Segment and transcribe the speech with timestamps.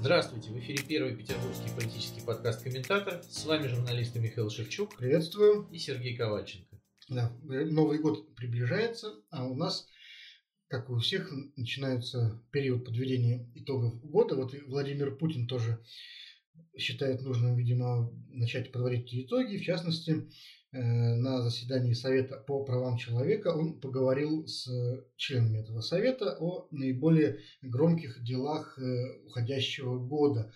[0.00, 3.22] Здравствуйте, в эфире первый петербургский политический подкаст «Комментатор».
[3.22, 4.96] С вами журналисты Михаил Шевчук.
[4.96, 5.68] Приветствую.
[5.70, 6.80] И Сергей Ковальченко.
[7.10, 9.86] Да, Новый год приближается, а у нас,
[10.68, 14.36] как и у всех, начинается период подведения итогов года.
[14.36, 15.78] Вот Владимир Путин тоже
[16.78, 19.58] считает нужным, видимо, начать подводить итоги.
[19.58, 20.22] В частности, э,
[20.72, 24.68] на заседании Совета по правам человека он поговорил с
[25.16, 30.52] членами этого совета о наиболее громких делах э, уходящего года.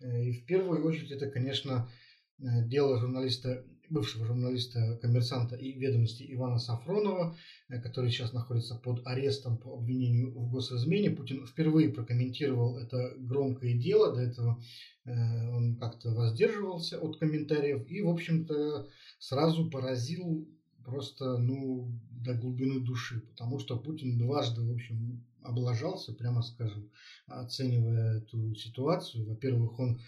[0.00, 1.90] Э, и в первую очередь это, конечно,
[2.38, 7.36] дело журналиста бывшего журналиста «Коммерсанта» и «Ведомости» Ивана Сафронова,
[7.68, 11.10] э, который сейчас находится под арестом по обвинению в госизмене.
[11.10, 14.14] Путин впервые прокомментировал это громкое дело.
[14.14, 14.62] До этого
[15.04, 15.10] э,
[15.48, 18.88] он как-то воздерживался от комментариев и, в общем-то,
[19.18, 20.48] сразу поразил
[20.84, 26.90] просто, ну, до глубины души, потому что Путин дважды, в общем, облажался, прямо скажем,
[27.26, 29.26] оценивая эту ситуацию.
[29.26, 30.00] Во-первых, он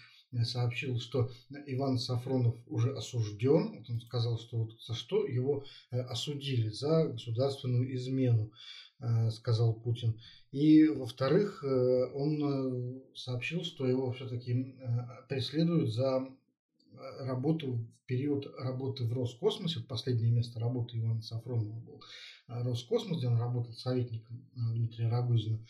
[0.43, 1.29] сообщил, что
[1.65, 3.79] Иван Сафронов уже осужден.
[3.79, 8.51] Вот он сказал, что вот за что его э, осудили за государственную измену,
[8.99, 10.19] э, сказал Путин.
[10.51, 14.75] И, во-вторых, э, он сообщил, что его все-таки
[15.27, 16.27] преследуют за
[17.19, 19.81] работу в период работы в Роскосмосе.
[19.81, 22.01] Последнее место работы Ивана Сафронова был
[22.47, 25.65] Роскосмос, где он работал советником Дмитрия Рогозина.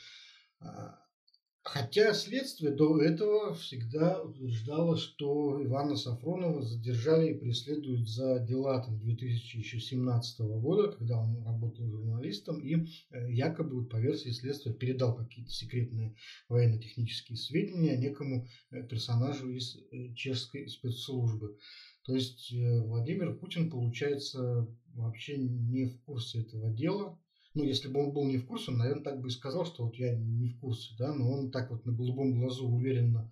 [1.63, 8.97] Хотя следствие до этого всегда утверждало, что Ивана Сафронова задержали и преследуют за дела там,
[8.99, 16.15] 2017 года, когда он работал журналистом и э, якобы по версии следствия передал какие-то секретные
[16.49, 21.59] военно-технические сведения некому э, персонажу из э, чешской спецслужбы.
[22.05, 27.19] То есть Владимир Путин, получается, вообще не в курсе этого дела,
[27.53, 29.85] ну, если бы он был не в курсе, он, наверное, так бы и сказал, что
[29.85, 33.31] вот я не в курсе, да, но он так вот на голубом глазу уверенно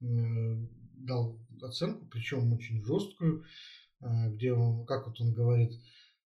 [0.00, 0.06] э,
[0.94, 3.44] дал оценку, причем очень жесткую,
[4.00, 5.72] э, где он, как вот он говорит,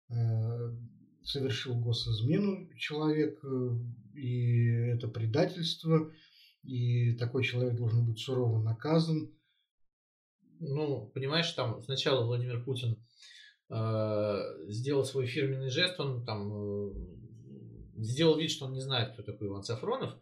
[0.09, 0.77] э,
[1.23, 3.79] совершил госизмену человек, э,
[4.15, 6.11] и это предательство,
[6.63, 9.31] и такой человек должен быть сурово наказан.
[10.61, 12.97] Ну, понимаешь, там сначала Владимир Путин
[13.69, 17.14] э, сделал свой фирменный жест, он там э,
[17.97, 20.15] сделал вид, что он не знает, кто такой Иван Сафронов,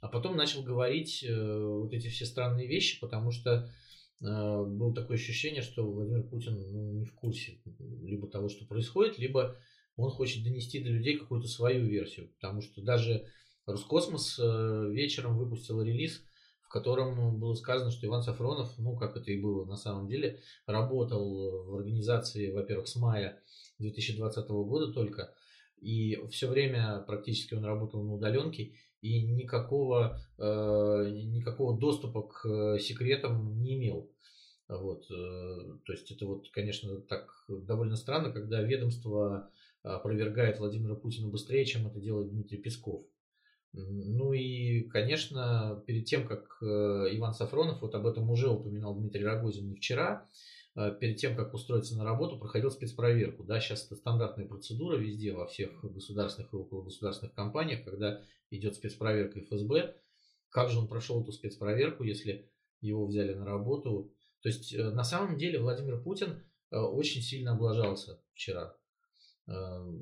[0.00, 3.70] а потом начал говорить э, вот эти все странные вещи, потому что
[4.20, 7.60] э, было такое ощущение, что Владимир Путин ну, не в курсе
[8.02, 9.56] либо того, что происходит, либо
[9.96, 13.26] он хочет донести до людей какую-то свою версию, потому что даже
[13.66, 16.22] Роскосмос э, вечером выпустил релиз,
[16.62, 20.40] в котором было сказано, что Иван Сафронов, ну как это и было на самом деле,
[20.66, 23.40] работал в организации, во-первых, с мая
[23.78, 25.32] 2020 года только,
[25.82, 32.78] и все время практически он работал на удаленке, и никакого, э, никакого доступа к э,
[32.78, 34.10] секретам не имел.
[34.68, 39.50] Вот, э, то есть это вот, конечно, так довольно странно, когда ведомство
[39.82, 43.02] опровергает Владимира Путина быстрее, чем это делает Дмитрий Песков.
[43.72, 49.24] Ну и, конечно, перед тем, как э, Иван Сафронов, вот об этом уже упоминал Дмитрий
[49.24, 50.28] Рогозин вчера,
[50.74, 53.44] перед тем, как устроиться на работу, проходил спецпроверку.
[53.44, 58.74] Да, сейчас это стандартная процедура везде, во всех государственных и около государственных компаниях, когда идет
[58.74, 59.94] спецпроверка ФСБ.
[60.48, 62.50] Как же он прошел эту спецпроверку, если
[62.80, 64.14] его взяли на работу?
[64.42, 68.76] То есть, э, на самом деле, Владимир Путин э, очень сильно облажался вчера.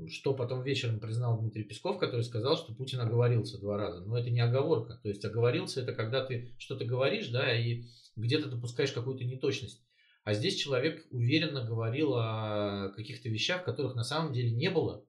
[0.09, 4.05] Что потом вечером признал Дмитрий Песков, который сказал, что Путин оговорился два раза.
[4.05, 5.01] Но это не оговорка.
[5.03, 7.85] То есть оговорился это когда ты что-то говоришь, да, и
[8.17, 9.83] где-то допускаешь какую-то неточность.
[10.25, 15.05] А здесь человек уверенно говорил о каких-то вещах, которых на самом деле не было.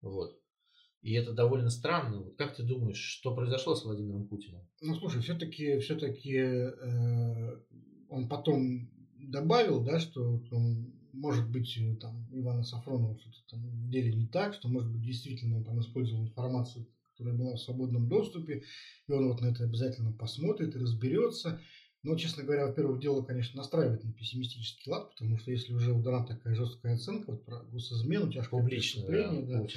[0.00, 0.38] Вот.
[1.02, 2.22] И это довольно странно.
[2.22, 4.68] Вот как ты думаешь, что произошло с Владимиром Путиным?
[4.80, 7.60] Ну, слушай, все-таки все-таки э,
[8.08, 13.90] он потом добавил, да, что он, может быть э, там Ивана Сафронова что-то там в
[13.90, 18.08] деле не так, что может быть действительно он там использовал информацию, которая была в свободном
[18.08, 18.64] доступе,
[19.06, 21.60] и он вот на это обязательно посмотрит и разберется.
[22.02, 26.00] Но, честно говоря, во-первых, дело, конечно, настраивает на пессимистический лад, потому что если уже у
[26.00, 29.68] Донат такая жесткая оценка вот про госизмену, тяжкое Публично, преступление, да, да,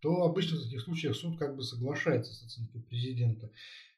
[0.00, 3.50] то обычно в таких случаях суд как бы соглашается с оценкой президента.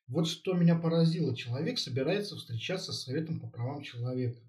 [0.07, 1.35] Вот что меня поразило.
[1.35, 4.41] Человек собирается встречаться с Советом по правам человека.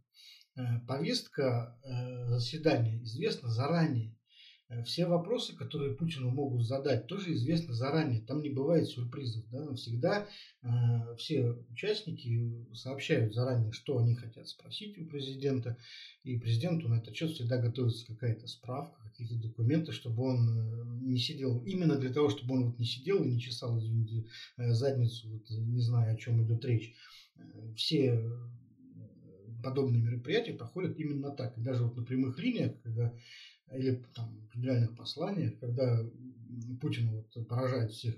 [0.55, 4.15] Э, повестка э, заседания известна заранее.
[4.69, 8.21] Э, все вопросы, которые Путину могут задать, тоже известны заранее.
[8.21, 9.43] Там не бывает сюрпризов.
[9.51, 9.73] Да?
[9.73, 10.27] Всегда
[10.61, 10.67] э,
[11.17, 15.77] все участники сообщают заранее, что они хотят спросить у президента.
[16.23, 21.19] И президенту на этот счет всегда готовится какая-то справка, какие-то документы, чтобы он э, не
[21.19, 24.25] сидел, именно для того, чтобы он вот не сидел и не чесал, извините,
[24.57, 26.93] э, задницу, вот, не знаю, о чем идет речь.
[27.75, 28.21] Все
[29.63, 31.57] подобные мероприятия проходят именно так.
[31.57, 33.13] И даже вот на прямых линиях, когда
[33.71, 35.99] или там, в федеральных посланиях, когда
[36.81, 38.15] Путин вот поражает всех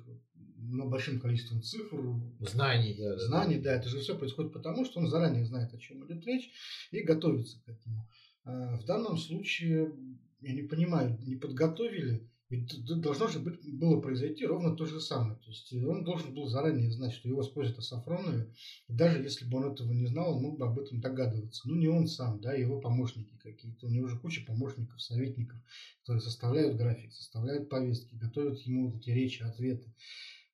[0.57, 2.01] ну, большим количеством цифр,
[2.39, 6.05] знаний, да, знаний, да, это же все происходит потому, что он заранее знает, о чем
[6.05, 6.49] идет речь,
[6.91, 8.09] и готовится к этому.
[8.43, 9.93] А в данном случае,
[10.41, 15.35] я не понимаю, не подготовили, ведь должно же быть, было произойти ровно то же самое.
[15.37, 18.53] То есть он должен был заранее знать, что его спросят о Сафронове.
[18.87, 21.67] И даже если бы он этого не знал, он мог бы об этом догадываться.
[21.67, 23.87] Ну, не он сам, да, его помощники какие-то.
[23.87, 25.59] У него же куча помощников, советников,
[26.01, 29.91] которые составляют график, составляют повестки, готовят ему вот эти речи, ответы.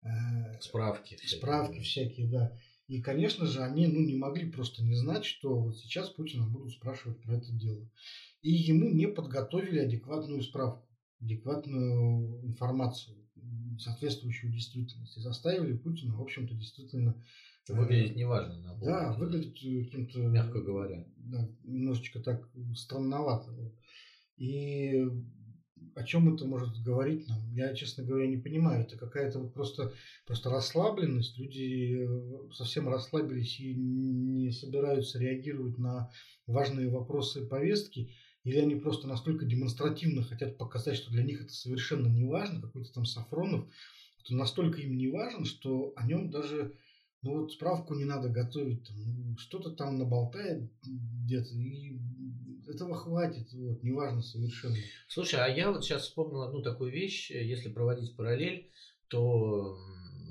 [0.04, 1.18] Э, справки.
[1.26, 2.58] Справки всякие, да.
[2.88, 6.72] И, конечно же, они ну, не могли просто не знать, что вот сейчас Путина будут
[6.72, 7.86] спрашивать про это дело.
[8.42, 10.88] И ему не подготовили адекватную справку
[11.22, 13.18] адекватную информацию,
[13.80, 15.20] соответствующую действительности.
[15.20, 17.16] Заставили Путина, в общем-то, действительно...
[17.70, 18.58] Э, выглядит неважно.
[18.60, 20.20] На да, выглядит каким-то...
[20.20, 21.06] Мягко говоря.
[21.18, 23.52] Да, немножечко так странновато.
[24.38, 25.06] И
[25.96, 27.52] о чем это может говорить нам?
[27.52, 28.84] Я, честно говоря, не понимаю.
[28.84, 29.94] Это какая-то вот просто,
[30.26, 31.38] просто расслабленность.
[31.38, 36.10] Люди э, совсем расслабились и не собираются реагировать на
[36.48, 38.12] важные вопросы повестки.
[38.44, 42.92] Или они просто настолько демонстративно хотят показать, что для них это совершенно не важно, какой-то
[42.92, 43.68] там Сафронов,
[44.24, 46.76] это настолько им не важен, что о нем даже
[47.22, 52.00] ну вот справку не надо готовить, ну, что-то там наболтает где-то, и
[52.68, 54.76] этого хватит, вот, неважно совершенно.
[55.08, 58.70] Слушай, а я вот сейчас вспомнил одну такую вещь, если проводить параллель,
[59.08, 59.78] то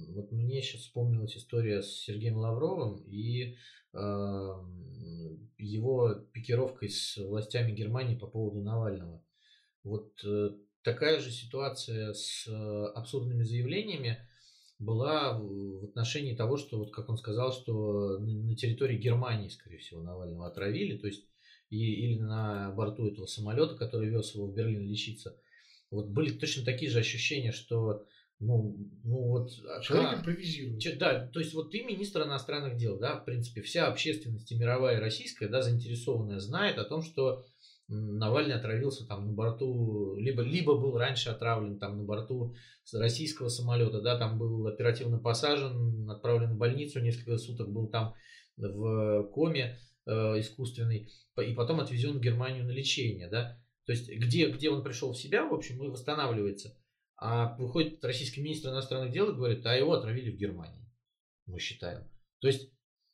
[0.09, 3.57] вот мне сейчас вспомнилась история с Сергеем Лавровым и
[3.93, 3.99] э,
[5.59, 9.23] его пикировкой с властями Германии по поводу Навального.
[9.85, 10.51] Вот э,
[10.83, 14.19] такая же ситуация с э, абсурдными заявлениями
[14.79, 20.03] была в отношении того, что, вот как он сказал, что на территории Германии, скорее всего,
[20.03, 21.27] Навального отравили, то есть
[21.69, 25.37] и, или на борту этого самолета, который вез его в Берлин лечиться.
[25.91, 28.07] Вот были точно такие же ощущения, что
[28.41, 29.51] ну, ну вот...
[29.69, 30.99] А Человек как, импровизирует.
[30.99, 34.97] Да, то есть вот ты министр иностранных дел, да, в принципе, вся общественность и мировая,
[34.97, 37.45] и российская, да, заинтересованная знает о том, что
[37.93, 42.55] Навальный отравился там на борту, либо, либо был раньше отравлен там на борту
[42.93, 48.15] российского самолета, да, там был оперативно посажен, отправлен в больницу, несколько суток был там
[48.57, 49.77] в коме
[50.07, 51.11] э, искусственной,
[51.45, 53.61] и потом отвезен в Германию на лечение, да.
[53.87, 56.77] То есть где, где он пришел в себя, в общем, и восстанавливается.
[57.21, 60.91] А выходит российский министр иностранных дел и говорит, а его отравили в Германии,
[61.47, 62.09] мы считаем.
[62.41, 62.73] То есть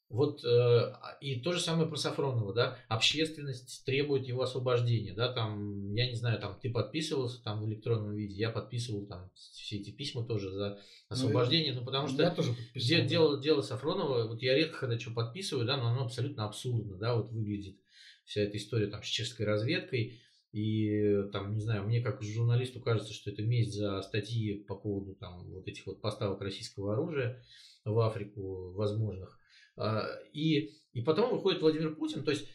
[0.09, 5.93] вот э, и то же самое про Сафронова, да, общественность требует его освобождения, да, там,
[5.95, 9.91] я не знаю, там, ты подписывался там в электронном виде, я подписывал там все эти
[9.91, 10.79] письма тоже за ну,
[11.09, 14.99] освобождение, ну, ну потому что я тоже де, дело, дело Сафронова, вот я редко когда
[15.01, 17.81] что подписываю, да, но оно абсолютно абсурдно, да, вот выглядит
[18.25, 20.21] вся эта история там с чешской разведкой,
[20.53, 25.15] и там, не знаю, мне как журналисту кажется, что это месть за статьи по поводу
[25.15, 27.43] там вот этих вот поставок российского оружия
[27.85, 29.39] в Африку возможных.
[29.77, 32.47] А, и, и потом выходит Владимир Путин, то есть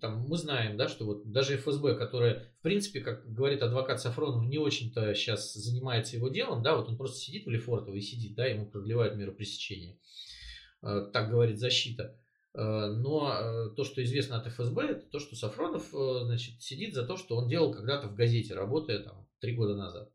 [0.00, 4.44] там мы знаем, да, что вот даже ФСБ, которая, в принципе, как говорит адвокат Сафронов,
[4.44, 8.34] не очень-то сейчас занимается его делом, да, вот он просто сидит в Лефортово и сидит,
[8.34, 9.98] да, ему продлевают меру пресечения.
[10.82, 12.16] А, так говорит защита.
[12.58, 16.92] Э, но э, то, что известно от ФСБ, это то, что Сафронов э, значит, сидит
[16.92, 20.10] за то, что он делал когда-то в газете, работая там три года назад.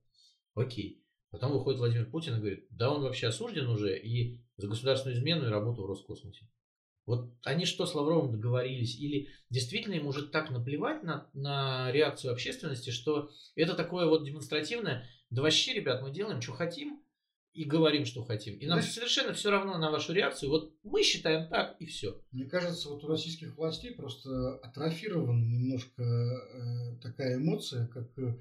[0.54, 1.02] Окей.
[1.32, 5.46] Потом выходит Владимир Путин и говорит, да он вообще осужден уже и за государственную измену
[5.46, 6.50] и работу в Роскосмосе.
[7.06, 9.00] Вот они что с Лавровым договорились?
[9.00, 15.08] Или действительно им уже так наплевать на, на реакцию общественности, что это такое вот демонстративное,
[15.30, 17.03] да вообще, ребят, мы делаем, что хотим,
[17.54, 18.56] и говорим, что хотим.
[18.56, 20.50] И нам Знаешь, совершенно все равно на вашу реакцию.
[20.50, 22.20] Вот мы считаем так, и все.
[22.32, 28.36] Мне кажется, вот у российских властей просто атрофирована немножко э, такая эмоция, как э,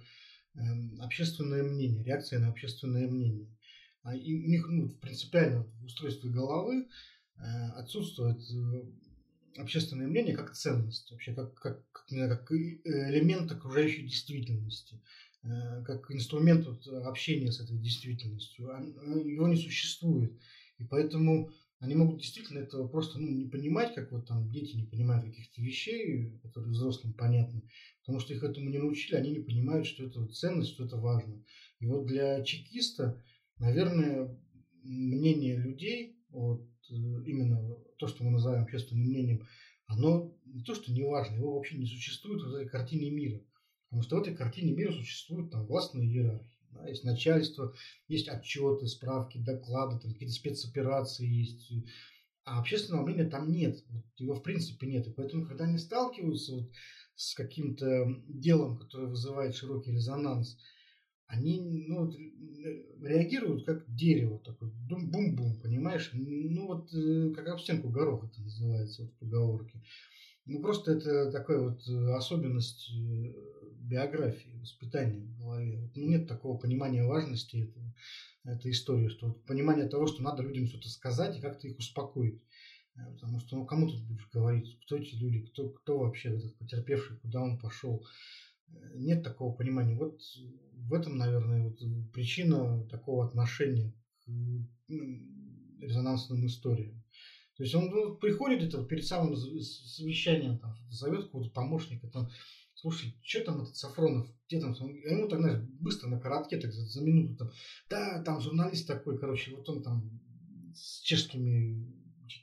[0.55, 3.55] эм, общественное мнение, реакция на общественное мнение.
[4.03, 6.89] А и у них ну, принципиально в устройстве головы
[7.37, 7.43] э,
[7.77, 15.03] отсутствует э, общественное мнение как ценность, вообще как, как, как, как элемент окружающей действительности.
[15.45, 18.67] Э, как инструмент вот общения с этой действительностью.
[19.25, 20.33] Его не существует.
[20.79, 24.85] И поэтому они могут действительно этого просто ну, не понимать, как вот там дети не
[24.85, 27.69] понимают каких-то вещей, которые взрослым понятны,
[28.03, 31.43] потому что их этому не научили, они не понимают, что это ценность, что это важно.
[31.81, 33.21] И вот для чекиста,
[33.59, 34.39] наверное,
[34.85, 39.49] мнение людей, вот э, именно то, что мы называем общественным мнением,
[39.87, 43.41] оно не то, что не важно, его вообще не существует в этой картине мира.
[43.93, 46.59] Потому что в этой картине мира существуют там властные иерархии.
[46.71, 47.75] Да, есть начальство,
[48.09, 51.71] есть отчеты, справки, доклады, там какие-то спецоперации есть.
[52.47, 53.85] А общественного мнения там нет.
[53.91, 55.07] Вот его в принципе нет.
[55.07, 56.71] И поэтому, когда они сталкиваются вот
[57.17, 60.57] с каким-то делом, которое вызывает широкий резонанс,
[61.27, 62.17] они ну, вот,
[63.03, 66.09] реагируют как дерево, такой бум-бум-бум, понимаешь?
[66.15, 69.83] Ну вот э, как об стенку гороха это называется вот в поговорке.
[70.47, 73.31] Ну просто это такая вот особенность э,
[73.77, 75.79] биографии, воспитания в голове.
[75.79, 77.93] Вот, ну, нет такого понимания важности этого,
[78.45, 82.41] этой истории, что вот, понимание того, что надо людям что-то сказать и как-то их успокоить.
[82.97, 86.57] Э, потому что ну кому тут будешь говорить, кто эти люди, кто, кто вообще этот
[86.57, 88.03] потерпевший, куда он пошел.
[88.95, 89.95] Нет такого понимания.
[89.97, 90.21] Вот
[90.73, 91.79] в этом, наверное, вот
[92.13, 93.93] причина такого отношения
[94.25, 94.31] к
[95.81, 97.02] резонансным историям.
[97.63, 102.29] То есть он ну, приходит это перед самым совещанием, там, зовет какого-то помощника, там,
[102.75, 106.73] слушай, что там этот Сафронов, где там, а ему так, знаешь, быстро на коротке, так
[106.73, 107.51] за, за минуту, там,
[107.89, 110.11] да, там журналист такой, короче, вот он там
[110.75, 111.87] с чешскими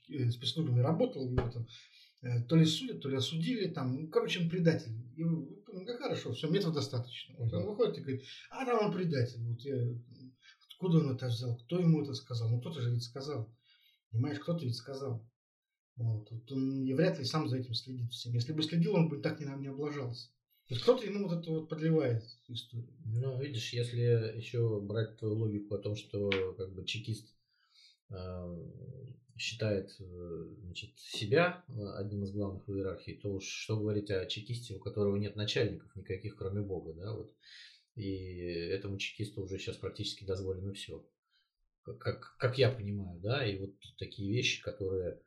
[0.07, 1.67] э, спецслужбами работал, его там
[2.21, 4.93] э, то ли судят, то ли осудили, там, ну, короче, он предатель.
[5.17, 5.49] И, ну,
[5.97, 7.35] хорошо, все, этого достаточно.
[7.37, 9.75] Вот он выходит и говорит, а да, он предатель, вот я,
[10.69, 13.53] откуда он это взял, кто ему это сказал, ну кто-то же ведь сказал.
[14.11, 15.25] Понимаешь, кто-то ведь сказал.
[15.95, 16.31] Вот.
[16.31, 18.33] вот он и вряд ли сам за этим следит всем.
[18.33, 20.29] Если бы следил, он бы так не, не облажался.
[20.67, 22.93] То есть кто-то ему вот это вот подливает историю.
[23.05, 27.27] Ну, видишь, если еще брать твою логику о том, что как бы чекист
[28.11, 28.67] э,
[29.35, 34.25] считает э, значит, себя э, одним из главных в иерархии, то уж что говорить о
[34.27, 37.33] чекисте, у которого нет начальников никаких, кроме Бога, да, вот.
[37.95, 41.03] И этому чекисту уже сейчас практически дозволено все
[41.97, 45.21] как, как я понимаю, да, и вот такие вещи, которые,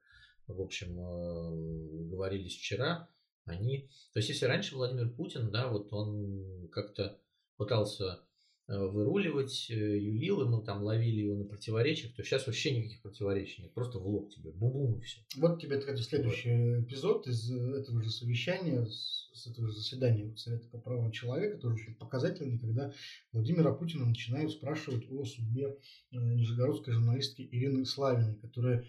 [0.47, 3.09] в общем, э, говорились вчера,
[3.45, 7.21] они, то есть если раньше Владимир Путин, да, вот он как-то
[7.57, 8.21] пытался
[8.69, 13.63] выруливать, э, юлил, и мы там ловили его на противоречиях, то сейчас вообще никаких противоречий
[13.63, 15.21] нет, просто в лоб тебе, бубум и все.
[15.37, 16.85] Вот тебе, кстати, следующий вот.
[16.85, 21.75] эпизод из этого же совещания, с этого же заседания вот, Совета по правам человека, тоже
[21.75, 22.93] очень показательный, когда
[23.33, 25.77] Владимира Путина начинают спрашивать о судьбе
[26.13, 28.87] э, нижегородской журналистки Ирины Славиной, которая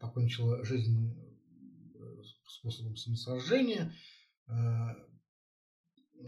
[0.00, 1.14] покончила жизнь
[2.46, 3.92] способом самосожжения,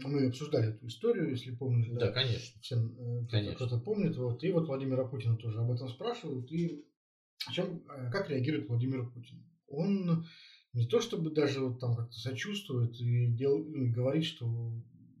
[0.03, 1.87] мы обсуждали эту историю, если помнишь.
[1.89, 2.59] Да, да конечно.
[2.61, 3.55] Все, э, конечно.
[3.55, 4.15] кто-то помнит.
[4.17, 4.43] Вот.
[4.43, 6.51] И вот Владимира Путина тоже об этом спрашивают.
[6.51, 6.83] И
[7.51, 9.43] чем, э, как реагирует Владимир Путин?
[9.67, 10.25] Он
[10.73, 14.47] не то чтобы даже вот там как-то сочувствует и, дел, ну, и говорит, что,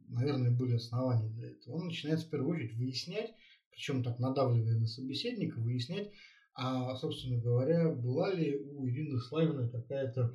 [0.07, 1.75] наверное, были основания для этого.
[1.75, 3.33] Он начинает в первую очередь выяснять,
[3.71, 6.11] причем так надавливая на собеседника, выяснять,
[6.53, 10.33] а, собственно говоря, была ли у Ирины Славиной какая-то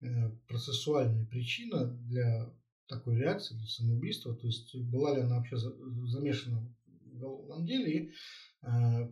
[0.00, 2.52] э, процессуальная причина для
[2.92, 6.74] такой реакции, для самоубийства, то есть была ли она вообще замешана
[7.06, 8.12] в уголовном деле и
[8.62, 9.08] э,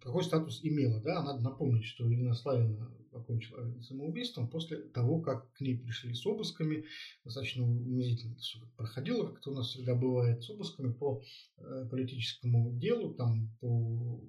[0.00, 1.00] какой статус имела.
[1.00, 1.22] Да?
[1.22, 6.84] Надо напомнить, что Ирина Славина покончила самоубийством после того, как к ней пришли с обысками,
[7.24, 11.22] достаточно унизительно это все проходило, как это у нас всегда бывает, с обысками по
[11.58, 14.20] э, политическому делу, там по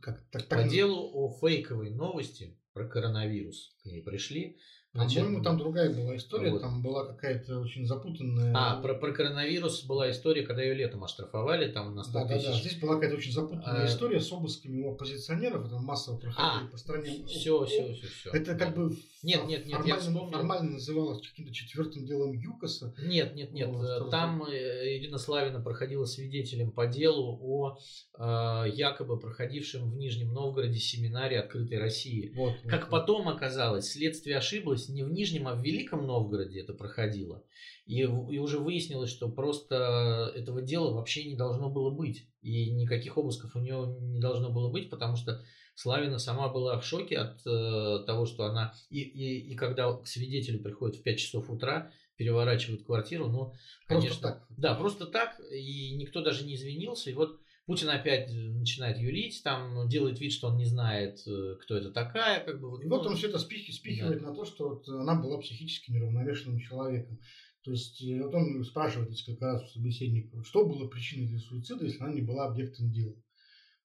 [0.00, 4.56] как, так, так, по делу о фейковой новости про коронавирус к ней пришли.
[4.92, 6.62] По-моему, там другая была история, вот.
[6.62, 8.52] там была какая-то очень запутанная.
[8.56, 12.46] А, про, про коронавирус была история, когда ее летом оштрафовали, там на 100 да, тысяч.
[12.46, 13.86] Да, да, здесь была какая-то очень запутанная а...
[13.86, 17.24] история с обысками у оппозиционеров, это массово проходили а, по стране.
[17.26, 18.30] Все, все, все, все.
[18.30, 20.30] Это как бы нет, нет, нет, формально, вспомнил...
[20.32, 22.94] формально называлось каким-то четвертым делом ЮКОСа.
[23.02, 27.78] Нет, нет, нет, вот, там э, Ирина Славина проходила свидетелем по делу о
[28.18, 32.32] э, якобы проходившем в Нижнем Новгороде семинаре открытой России.
[32.34, 36.60] Вот, как вот, потом оказалось, следствие ошиблось выяснилось, не в Нижнем, а в Великом Новгороде
[36.60, 37.44] это проходило.
[37.86, 42.28] И, и уже выяснилось, что просто этого дела вообще не должно было быть.
[42.42, 45.42] И никаких обысков у нее не должно было быть, потому что
[45.74, 48.74] Славина сама была в шоке от э, того, что она...
[48.90, 53.54] И, и, и когда к свидетелю приходит в 5 часов утра, переворачивают квартиру, ну,
[53.86, 54.08] конечно...
[54.08, 54.46] Просто так.
[54.50, 57.10] Да, просто так, и никто даже не извинился.
[57.10, 61.76] И вот Путин опять начинает юлить, там делает вид, что он не знает, э, кто
[61.76, 62.68] это такая, как бы.
[62.68, 64.30] Вот, и вот он все это спих, спихивает да.
[64.30, 67.20] на то, что вот она была психически неравновешенным человеком.
[67.62, 71.84] То есть э, вот он спрашивает несколько раз у собеседника, что было причиной для суицида,
[71.84, 73.14] если она не была объектом дела.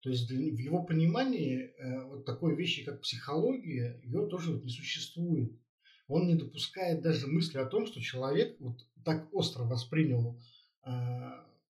[0.00, 4.64] То есть для, в его понимании э, вот такой вещи, как психология, ее тоже вот
[4.64, 5.52] не существует.
[6.08, 10.37] Он не допускает даже мысли о том, что человек вот так остро воспринял
[10.85, 10.90] э,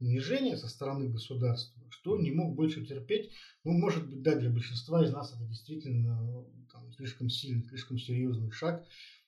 [0.02, 3.30] унижение со стороны государства, что не мог больше терпеть.
[3.64, 8.50] Ну, может быть, да, для большинства из нас это действительно там, слишком сильный, слишком серьезный
[8.50, 8.84] шаг,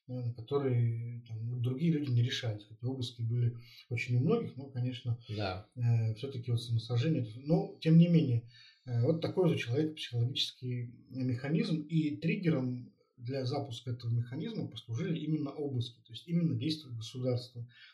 [0.08, 2.66] э, на который там, другие люди не решались.
[2.68, 3.56] Хотя обыски были
[3.88, 5.66] очень у многих, но, конечно, да.
[5.76, 7.26] э, все-таки вот самосожжение.
[7.36, 8.42] Но, тем не менее,
[8.84, 15.50] э, вот такой же человек психологический механизм и триггером для запуска этого механизма послужили именно
[15.50, 17.93] обыски, то есть именно действия государства, э,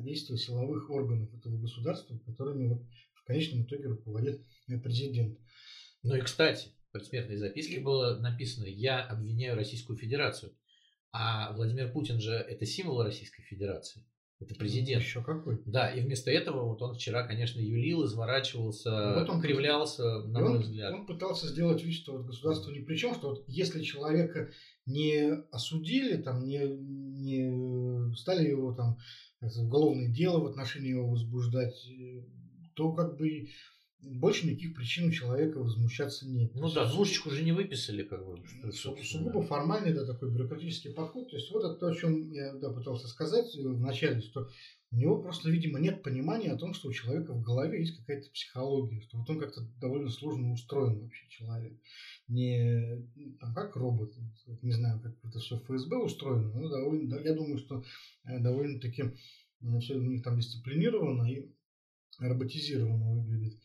[0.00, 2.82] действия силовых органов этого государства, которыми вот
[3.14, 5.38] в конечном итоге руководит э, президент.
[6.02, 10.52] Ну и, кстати, в предсмертной записке было написано «Я обвиняю Российскую Федерацию».
[11.12, 14.04] А Владимир Путин же это символ Российской Федерации.
[14.40, 15.02] Это президент.
[15.02, 15.60] Еще какой.
[15.66, 20.56] Да, и вместо этого вот он вчера, конечно, юлил, изворачивался, вот он кривлялся, на мой
[20.56, 20.94] он, взгляд.
[20.94, 24.52] Он пытался сделать вид, что вот государство ни при чем, что вот если человека
[24.86, 28.98] не осудили, там, не, не стали его там
[29.40, 32.22] уголовное дело в отношении его возбуждать, э,
[32.74, 33.48] то как бы
[34.00, 36.54] больше никаких причин у человека возмущаться нет.
[36.54, 38.40] Ну да, двушечку уже не выписали, как бы.
[38.72, 41.28] Что, сугубо формальный, да, такой бюрократический подход.
[41.30, 44.48] То есть вот это то, о чем я да, пытался сказать в начале, что
[44.90, 48.30] у него просто, видимо, нет понимания о том, что у человека в голове есть какая-то
[48.30, 51.76] психология, что вот он как-то довольно сложно устроен вообще человек.
[52.28, 53.06] Не
[53.40, 54.14] там, как робот,
[54.62, 57.82] не знаю, как это все ФСБ устроено, но довольно, да, я думаю, что
[58.24, 59.14] э, довольно-таки
[59.80, 61.50] все у них там дисциплинировано и
[62.18, 63.58] роботизированно выглядит.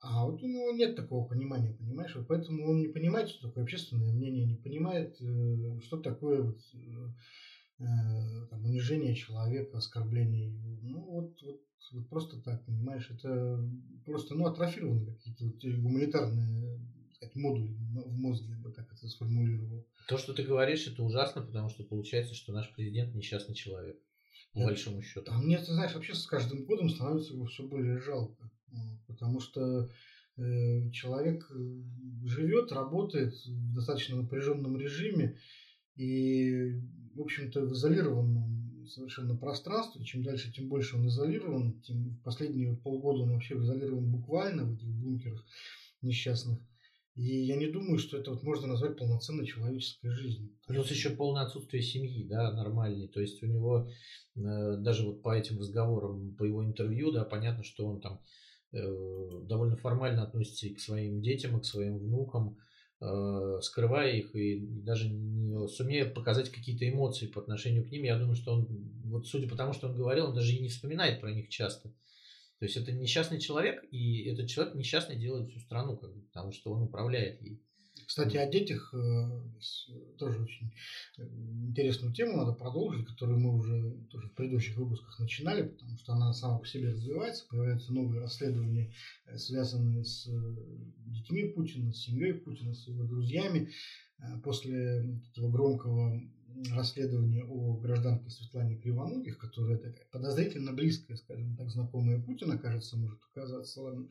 [0.00, 2.14] А вот у него нет такого понимания, понимаешь?
[2.14, 6.60] Вот поэтому он не понимает, что такое общественное мнение, не понимает, э, что такое вот,
[6.74, 10.78] э, там, унижение человека, оскорбление его.
[10.82, 11.60] Ну, вот, вот,
[11.92, 13.10] вот просто так, понимаешь?
[13.10, 13.62] Это
[14.04, 16.80] просто, ну, атрофированы какие-то вот гуманитарные
[17.18, 19.86] сказать, модули в мозге, я бы так это сформулировал.
[20.06, 23.98] То, что ты говоришь, это ужасно, потому что получается, что наш президент несчастный человек.
[24.54, 25.30] По я, большому счету.
[25.30, 28.50] А мне, ты знаешь, вообще с каждым годом становится его все более жалко.
[29.06, 29.90] Потому что
[30.36, 31.82] э, человек э,
[32.24, 35.38] живет, работает в достаточно напряженном режиме
[35.96, 36.80] и,
[37.14, 40.04] в общем-то, в изолированном совершенно пространстве.
[40.04, 41.80] Чем дальше, тем больше он изолирован.
[41.82, 45.44] Тем в последние полгода он вообще изолирован буквально в этих бункерах
[46.00, 46.58] несчастных.
[47.18, 50.50] И я не думаю, что это вот можно назвать полноценной человеческой жизнью.
[50.66, 53.08] Плюс еще полное отсутствие семьи, да, нормальной.
[53.08, 53.90] То есть у него
[54.36, 58.20] э, даже вот по этим разговорам, по его интервью, да, понятно, что он там
[58.70, 62.58] Э, довольно формально относится и к своим детям, и к своим внукам,
[63.00, 68.02] э, скрывая их и даже не сумея показать какие-то эмоции по отношению к ним.
[68.02, 68.66] Я думаю, что он,
[69.04, 71.94] вот судя по тому, что он говорил, он даже и не вспоминает про них часто.
[72.58, 76.52] То есть это несчастный человек, и этот человек несчастный делает всю страну, как бы, потому
[76.52, 77.62] что он управляет ей.
[78.06, 79.42] Кстати, о детях э,
[80.18, 80.72] тоже очень
[81.18, 86.12] э, интересную тему надо продолжить, которую мы уже тоже в предыдущих выпусках начинали, потому что
[86.12, 88.94] она сама по себе развивается, появляются новые расследования,
[89.26, 90.26] э, связанные с
[91.06, 93.70] детьми Путина, с семьей Путина, с его друзьями.
[94.42, 96.20] После этого громкого
[96.72, 103.20] расследования о гражданке Светлане Кривоногих, которая такая подозрительно близкая, скажем так, знакомая Путина, кажется, может
[103.30, 104.08] оказаться, ладно,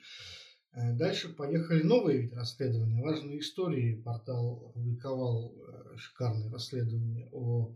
[0.78, 3.02] Э, дальше поехали новые вид расследования.
[3.02, 3.96] Важные истории.
[3.96, 7.76] Портал опубликовал э, шикарное расследование о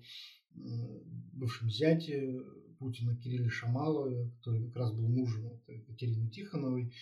[0.54, 2.42] бывшем зяте
[2.78, 6.94] Путина Кирилле Шамалове, который как раз был мужем Екатерины Тихоновой,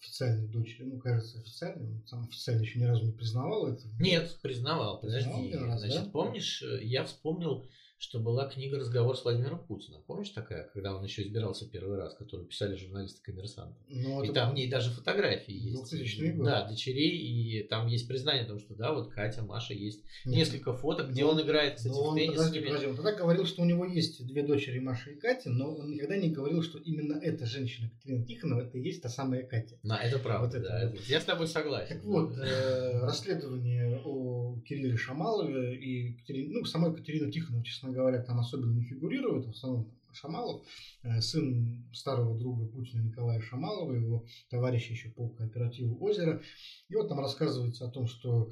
[0.00, 0.84] официальной дочери.
[0.84, 1.94] Ну, кажется, официальной.
[1.94, 3.82] Он сам официально еще ни разу не признавал это.
[3.98, 5.00] Нет, признавал.
[5.00, 5.30] Подожди.
[5.30, 6.10] Признавал раз, Значит, да?
[6.10, 7.66] помнишь, я вспомнил
[7.98, 10.02] что была книга «Разговор с Владимиром Путиным».
[10.06, 13.76] Помнишь такая, когда он еще избирался первый раз, которую писали журналисты коммерсанты?
[13.88, 15.90] Ну, и там в ней даже фотографии есть.
[15.90, 16.46] 2000 год.
[16.46, 20.36] Да, дочерей, и там есть признание о том, что да, вот Катя, Маша, есть Нет.
[20.36, 22.36] несколько фоток, где но, он играет, кстати, в теннис.
[22.36, 25.74] Подожди, подожди, он тогда говорил, что у него есть две дочери, Маша и Катя, но
[25.74, 29.42] он никогда не говорил, что именно эта женщина, Катерина Тихонова, это и есть та самая
[29.42, 29.78] Катя.
[29.82, 31.00] Да, это правда, вот это, да, вот.
[31.08, 31.96] я с тобой согласен.
[31.96, 38.22] Так вот, э, расследование о Кирилле Шамалове и Катерине, ну, самой Катерины Тихоновой, честно говоря,
[38.22, 40.62] там особенно не фигурирует, в основном Шамалов,
[41.02, 46.42] э, сын старого друга Путина Николая Шамалова, его товарища еще по кооперативу «Озеро».
[46.88, 48.50] И вот там рассказывается о том, что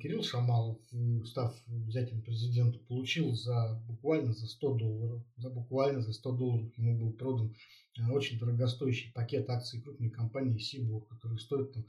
[0.00, 0.78] Кирилл Шамалов,
[1.24, 6.96] став взятием президенту, получил за буквально за 100 долларов, за буквально за 100 долларов ему
[6.96, 7.52] был продан
[7.98, 11.84] э, очень дорогостоящий пакет акций крупной компании Сибур, который стоит там,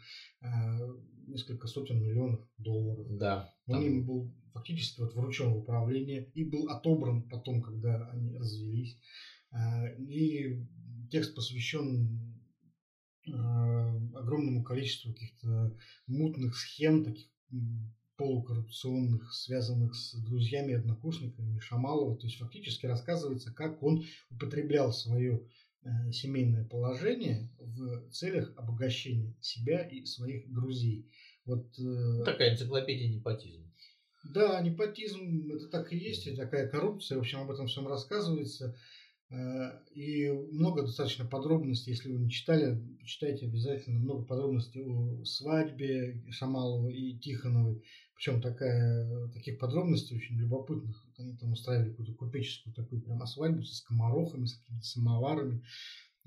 [1.27, 3.15] несколько сотен миллионов долларов.
[3.15, 3.53] Да.
[3.67, 3.85] Он там...
[3.85, 8.97] им был фактически вот вручен в управление и был отобран потом, когда они развелись.
[9.99, 10.65] И
[11.11, 12.33] текст посвящен
[13.23, 17.27] огромному количеству каких-то мутных схем, таких
[18.17, 22.17] полукоррупционных, связанных с друзьями, однокурсниками Шамалова.
[22.17, 25.47] То есть фактически рассказывается, как он употреблял свое
[25.83, 31.09] э, семейное положение в целях обогащения себя и своих друзей.
[31.45, 33.71] Вот, э, Такая энциклопедия непотизма.
[34.23, 38.75] Да, непотизм это так и есть, и такая коррупция, в общем, об этом всем рассказывается.
[39.29, 46.23] Э, и много достаточно подробностей, если вы не читали, почитайте обязательно много подробностей о свадьбе
[46.29, 47.83] Шамалова и Тихоновой.
[48.15, 51.05] Причем такая, таких подробностей очень любопытных.
[51.17, 55.63] Они там устраивали какую-то купеческую такую прямо свадьбу со скоморохами, с какими-то самоварами.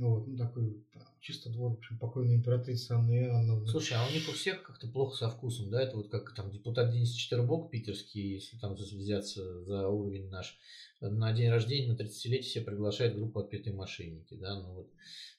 [0.01, 0.83] Вот, ну, такой
[1.21, 3.67] чисто двор, в общем, покойной императрицы Анны Иоанновны.
[3.67, 5.83] Слушай, а у них у всех как-то плохо со вкусом, да?
[5.83, 10.59] Это вот как там депутат Денис Четвербок питерский, если там взяться за уровень наш,
[11.03, 14.59] на день рождения, на 30-летие себе приглашает группу «Отпетые мошенники», да?
[14.59, 14.91] Ну, вот.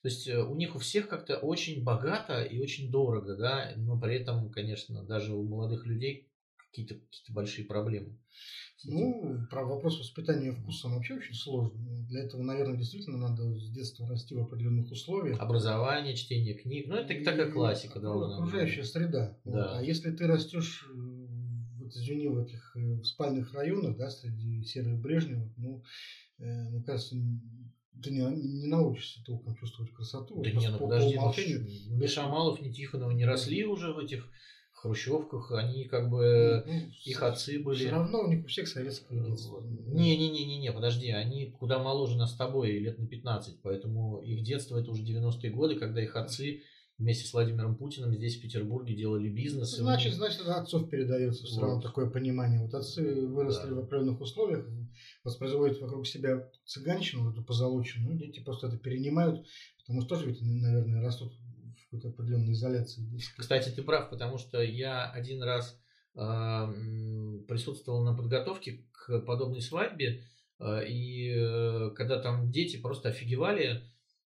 [0.04, 3.74] То есть э, у них у всех как-то очень богато и очень дорого, да?
[3.78, 8.16] Но при этом, конечно, даже у молодых людей какие-то какие большие проблемы.
[8.86, 12.06] Ну, про вопрос воспитания вкуса он вообще очень сложный.
[12.08, 15.40] Для этого, наверное, действительно надо с детства расти в определенных условиях.
[15.40, 16.88] Образование, чтение книг.
[16.88, 18.00] Ну, это и такая классика.
[18.00, 19.38] Должна окружающая среда.
[19.46, 19.52] Да.
[19.52, 19.78] Вот.
[19.78, 20.98] А если ты растешь, э,
[21.80, 25.84] вот, извини, в этих э, в спальных районах, да, среди серых брежневых, ну,
[26.40, 27.16] э, мне кажется,
[28.02, 30.42] ты не, не научишься толком чувствовать красоту.
[30.42, 31.68] Да не, ну по, подожди, по умолчанию.
[31.88, 34.28] Ну, ни Шамалов, ни Тихонова не росли уже в этих
[34.82, 36.74] хрущевках, они как бы, ну,
[37.06, 37.78] их отцы были...
[37.78, 39.62] Все равно у них у всех советское детство.
[39.62, 44.92] Не-не-не-не, подожди, они куда моложе нас с тобой, лет на 15, поэтому их детство это
[44.92, 46.62] уже 90-е годы, когда их отцы
[46.98, 49.76] вместе с Владимиром Путиным здесь, в Петербурге, делали бизнес.
[49.76, 51.62] Значит, значит, от отцов передается все вот.
[51.64, 52.62] равно такое понимание.
[52.62, 53.76] Вот отцы выросли да.
[53.76, 54.68] в определенных условиях,
[55.24, 59.46] воспроизводят вокруг себя цыганщину, эту позолоченную, дети просто это перенимают,
[59.80, 61.34] потому что тоже ведь, наверное, растут
[61.92, 63.04] какой-то определенной изоляции.
[63.38, 65.78] Кстати, ты прав, потому что я один раз
[66.16, 66.20] э,
[67.48, 70.24] присутствовал на подготовке к подобной свадьбе,
[70.60, 73.84] э, и э, когда там дети просто офигевали,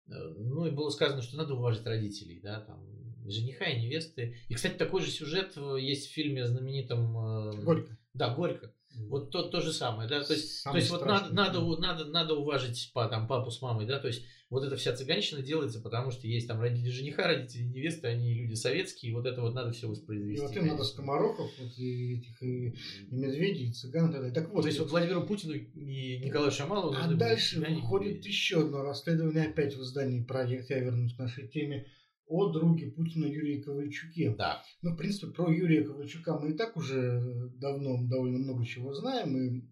[0.07, 2.83] э, ну и было сказано, что надо уважать родителей, да, там
[3.27, 4.39] жениха и невесты.
[4.49, 7.63] И, кстати, такой же сюжет э, есть в фильме знаменитом...
[7.63, 7.99] Горько.
[8.15, 8.75] Да, Горько.
[9.09, 12.35] Вот то, то же самое, да, то есть, то есть вот надо, надо, надо, надо
[12.35, 16.11] уважить по, там, папу с мамой, да, то есть вот эта вся цыганщина делается, потому
[16.11, 19.71] что есть там родители жениха, родители невесты, они люди советские, и вот это вот надо
[19.71, 20.43] все воспроизвести.
[20.43, 22.69] И вот им надо скоморохов, вот и этих и,
[23.11, 24.35] и медведей, и цыган, и так далее.
[24.35, 28.83] Так вот, то есть вот Владимиру Путину и Николаю Шамалову А дальше выходит еще одно
[28.83, 31.87] расследование опять в издании «Проект», я вернусь к нашей теме,
[32.31, 34.35] о друге Путина Юрии Ковальчуке.
[34.37, 34.63] Да.
[34.83, 39.37] Ну, в принципе, про Юрия Ковальчука мы и так уже давно довольно много чего знаем,
[39.37, 39.63] и э,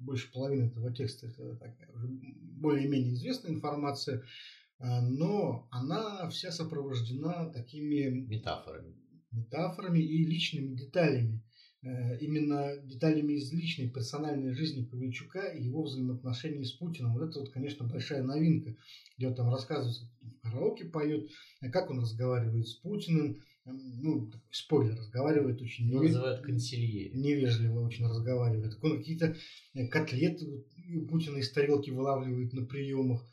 [0.00, 4.22] больше половины этого текста это такая уже более-менее известная информация,
[4.80, 8.96] э, но она вся сопровождена такими метафорами,
[9.30, 11.42] метафорами и личными деталями.
[11.80, 17.12] Э, именно деталями из личной персональной жизни Ковальчука и его взаимоотношений с Путиным.
[17.12, 18.74] Вот это вот, конечно, большая новинка,
[19.16, 21.30] где он там рассказывает, в караоке поет,
[21.60, 26.14] э, как он разговаривает с Путиным, ну, спойлер, разговаривает очень Его невеж...
[26.14, 27.10] называют консильери.
[27.14, 28.72] невежливо очень разговаривает.
[28.72, 29.36] Так он какие-то
[29.74, 33.24] э, котлеты у Путина из тарелки вылавливает на приемах.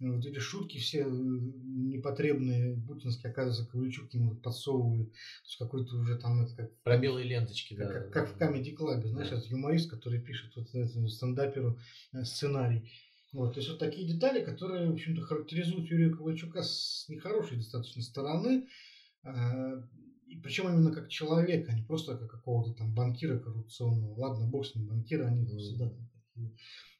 [0.00, 5.12] Вот эти шутки все э, непотребные, путинские, оказывается, Ковальчук ему подсовывает.
[5.12, 6.42] То есть какой-то уже там...
[6.42, 7.92] Это как, Про белые ленточки, как, да.
[7.92, 9.40] Как, как в Comedy Club, знаешь, да.
[9.48, 11.78] юморист, который пишет вот этому стендаперу
[12.12, 12.90] э, сценарий.
[13.32, 18.02] Вот, то есть вот такие детали, которые, в общем-то, характеризуют Юрия Ковальчука с нехорошей достаточно
[18.02, 18.68] стороны.
[19.24, 19.82] А,
[20.26, 24.18] и причем именно как человека, а не просто как какого-то там банкира коррупционного.
[24.18, 25.58] Ладно, бог с ним, банкиры, они mm.
[25.58, 26.12] всегда такие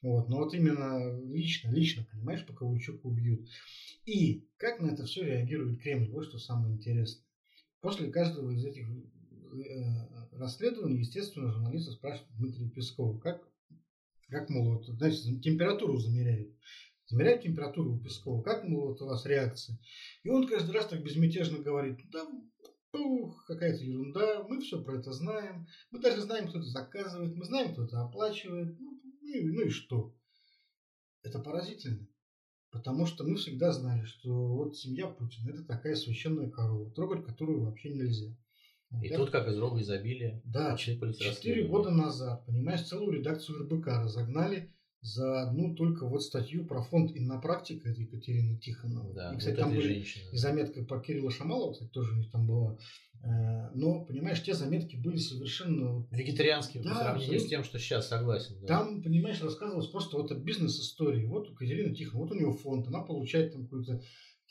[0.02, 0.28] вот.
[0.28, 3.48] Но вот именно лично, лично, понимаешь, по Ковальчуку убьют.
[4.04, 6.10] И как на это все реагирует Кремль?
[6.10, 7.24] Вот что самое интересное.
[7.80, 13.48] После каждого из этих э, расследований, естественно, журналисты спрашивают Дмитрия Пескова, как,
[14.32, 16.50] как мол, вот, знаете, температуру замеряют.
[17.06, 19.78] Замеряют температуру у Пескова, как, мол, вот у вас реакция.
[20.22, 22.26] И он каждый раз так безмятежно говорит, да,
[22.94, 27.44] ух, какая-то ерунда, мы все про это знаем, мы даже знаем, кто это заказывает, мы
[27.44, 30.14] знаем, кто это оплачивает, ну, ну, ну и что?
[31.22, 32.08] Это поразительно.
[32.70, 37.64] Потому что мы всегда знали, что вот семья Путина это такая священная корова, трогать которую
[37.64, 38.34] вообще нельзя.
[39.00, 39.16] И Я...
[39.16, 40.42] тут как из рога изобилия.
[40.44, 46.80] Да, четыре года назад, понимаешь, целую редакцию РБК разогнали за одну только вот статью про
[46.80, 49.12] фонд иннопрактика это Екатерины Тихоновой.
[49.14, 50.22] Да, и, кстати, вот там были женщины.
[50.32, 52.78] и заметка по Кирилла Шамалова, кстати, тоже у них там была.
[53.24, 56.06] Э, но, понимаешь, те заметки были совершенно...
[56.12, 58.56] Вегетарианские да, по сравнению с тем, что сейчас, согласен.
[58.60, 58.78] Да.
[58.78, 61.24] Там, понимаешь, рассказывалось просто вот о бизнес-истории.
[61.24, 64.02] Вот у Катерины Тихоновой, вот у нее фонд, она получает там какую-то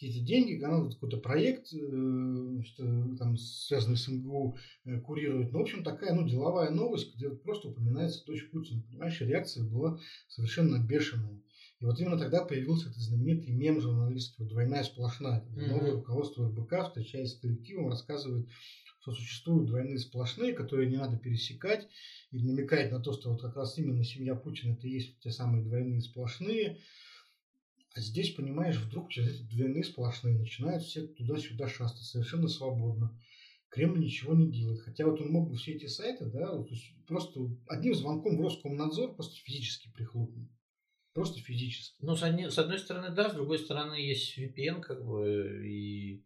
[0.02, 5.52] какие-то деньги, она вот какой-то проект, э, что там связанный с МГУ, э, курирует.
[5.52, 8.82] Ну, в общем, такая, ну, деловая новость, где просто упоминается дочь Путина.
[8.82, 11.40] Понимаешь, реакция была совершенно бешеная.
[11.80, 15.42] И вот именно тогда появился этот знаменитый мем журналистского «Двойная сплошная».
[15.42, 15.68] Mm-hmm.
[15.68, 18.48] Новое руководство РБК, встречаясь с коллективом, рассказывает,
[19.02, 21.88] что существуют двойные сплошные, которые не надо пересекать,
[22.32, 25.30] и намекает на то, что вот как раз именно семья Путина это и есть те
[25.30, 26.80] самые двойные сплошные.
[27.94, 33.12] А здесь, понимаешь, вдруг через эти двойные сплошные начинают все туда-сюда шастать совершенно свободно.
[33.70, 34.80] Кремль ничего не делает.
[34.80, 39.14] Хотя вот он мог бы все эти сайты, да, есть просто одним звонком в Роскомнадзор
[39.14, 40.48] просто физически прихлопнуть.
[41.14, 41.94] Просто физически.
[42.00, 46.20] Ну, с, одни, с одной стороны, да, с другой стороны, есть VPN, как бы, и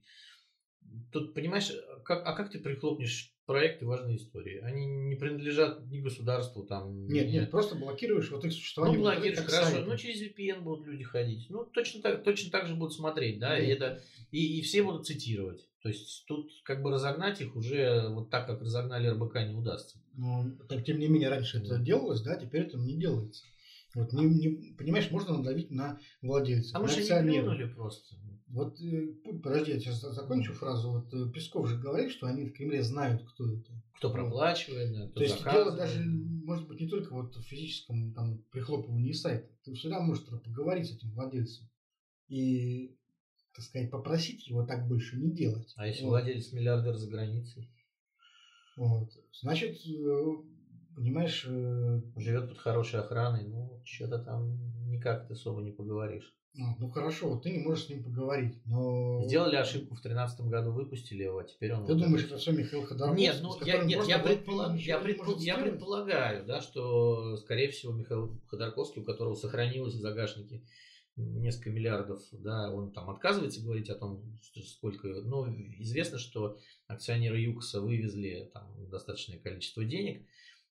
[1.12, 1.72] тут, понимаешь,
[2.04, 4.60] как, а как ты прихлопнешь проекты важные истории.
[4.62, 7.08] Они не принадлежат ни государству там.
[7.08, 8.98] Нет, нет, просто блокируешь вот их существование.
[8.98, 9.72] Ну, блокируешь, хорошо.
[9.72, 9.90] Сайты.
[9.90, 11.48] Ну, через VPN будут люди ходить.
[11.50, 15.06] Ну, точно так, точно так же будут смотреть, да, и это и, и все будут
[15.06, 15.68] цитировать.
[15.82, 20.00] То есть тут как бы разогнать их уже вот так, как разогнали РБК, не удастся.
[20.14, 23.44] Ну, так, тем не менее, раньше это делалось, да, теперь это не делается.
[23.94, 26.76] Вот не, не, понимаешь, можно надавить на владельца.
[26.76, 28.16] А мы же не плюнули просто.
[28.56, 29.08] Вот, э,
[29.44, 30.90] подожди, я сейчас закончу фразу.
[30.90, 33.70] Вот э, Песков же говорит, что они в Кремле знают, кто это.
[33.98, 38.14] Кто проплачивает, да, кто То есть дело даже, может быть, не только вот в физическом
[38.14, 39.50] там, прихлопывании сайта.
[39.66, 41.70] Ты всегда можешь поговорить с этим владельцем
[42.30, 42.96] и,
[43.54, 45.74] так сказать, попросить его так больше не делать.
[45.76, 46.12] А если вот.
[46.12, 47.70] владелец миллиардер за границей?
[48.78, 49.12] Вот.
[49.34, 50.26] Значит, э,
[50.96, 51.44] понимаешь...
[52.16, 56.34] Живет под хорошей охраной, ну, что-то там никак ты особо не поговоришь.
[56.58, 59.24] А, ну хорошо, вот ты не можешь с ним поговорить, но...
[59.26, 61.86] Сделали ошибку в тринадцатом году, выпустили его, а теперь он...
[61.86, 63.26] Ты вот думаешь, это все Михаил Ходорковский?
[63.26, 64.78] Нет, ну я, нет, я, предполаг...
[64.78, 65.38] я, предпол...
[65.40, 70.62] я предполагаю, да, что, скорее всего, Михаил Ходорковский, у которого сохранилось в загашнике
[71.18, 74.22] несколько миллиардов, да, он там отказывается говорить о том,
[74.66, 75.08] сколько...
[75.08, 75.48] Ну,
[75.80, 80.26] известно, что акционеры ЮКСа вывезли там достаточное количество денег,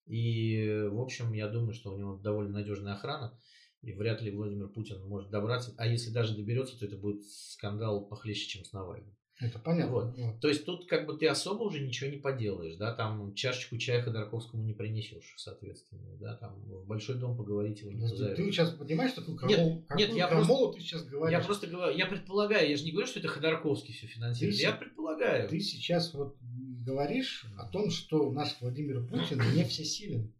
[0.07, 3.37] и, в общем, я думаю, что у него довольно надежная охрана.
[3.85, 5.73] И вряд ли Владимир Путин может добраться.
[5.77, 9.15] А если даже доберется, то это будет скандал похлеще, чем с Навальным.
[9.39, 9.91] Это понятно.
[9.91, 10.17] Вот.
[10.17, 10.39] Вот.
[10.39, 14.01] То есть тут как бы ты особо уже ничего не поделаешь, да, там чашечку чая
[14.01, 18.37] Ходорковскому не принесешь, соответственно, да, там в большой дом поговорить его не позовешь.
[18.37, 21.37] Ты сейчас понимаешь, такую крамол, нет, какую нет, я крамолу просто, ты сейчас говоришь?
[21.37, 24.63] Я просто говорю, я предполагаю, я же не говорю, что это Ходорковский все финансирует, ты,
[24.63, 25.49] я предполагаю.
[25.49, 30.33] Ты сейчас вот говоришь о том, что наш Владимир Путин не всесилен.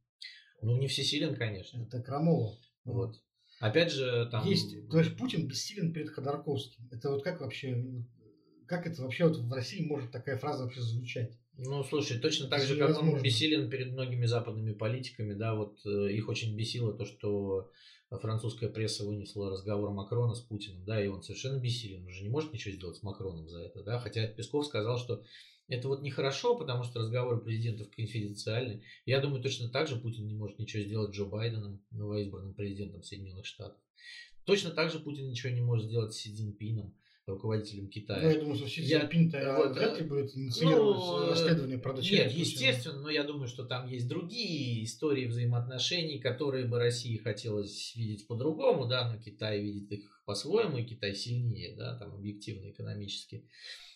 [0.61, 1.83] Ну, не всесилен, конечно.
[1.83, 2.57] Это крамола.
[2.85, 3.21] Вот.
[3.59, 4.45] Опять же, там...
[4.45, 6.87] Есть, то есть Путин бессилен перед Ходорковским.
[6.91, 7.83] Это вот как вообще,
[8.67, 11.37] как это вообще вот в России может такая фраза вообще звучать?
[11.57, 15.79] Ну, слушай, точно так это же, как он бессилен перед многими западными политиками, да, вот
[15.85, 17.71] э, их очень бесило то, что
[18.19, 22.29] французская пресса вынесла разговор Макрона с Путиным, да, и он совершенно бессилен, он уже не
[22.29, 25.23] может ничего сделать с Макроном за это, да, хотя Песков сказал, что
[25.67, 28.83] это вот нехорошо, потому что разговоры президентов конфиденциальны.
[29.05, 33.45] Я думаю, точно так же Путин не может ничего сделать Джо Байденом, новоиспранным президентом Соединенных
[33.45, 33.79] Штатов.
[34.45, 36.95] Точно так же Путин ничего не может сделать с Си Цзиньпином,
[37.27, 38.21] руководителем Китая.
[38.21, 42.31] Ну, я думаю, что Си Цзиньпин вот, вряд ли будет инициировать ну, расследование про Нет,
[42.31, 48.27] естественно, но я думаю, что там есть другие истории взаимоотношений, которые бы России хотелось видеть
[48.27, 53.49] по-другому, да, но Китай видит их по-своему, и Китай сильнее, да, там объективно экономически.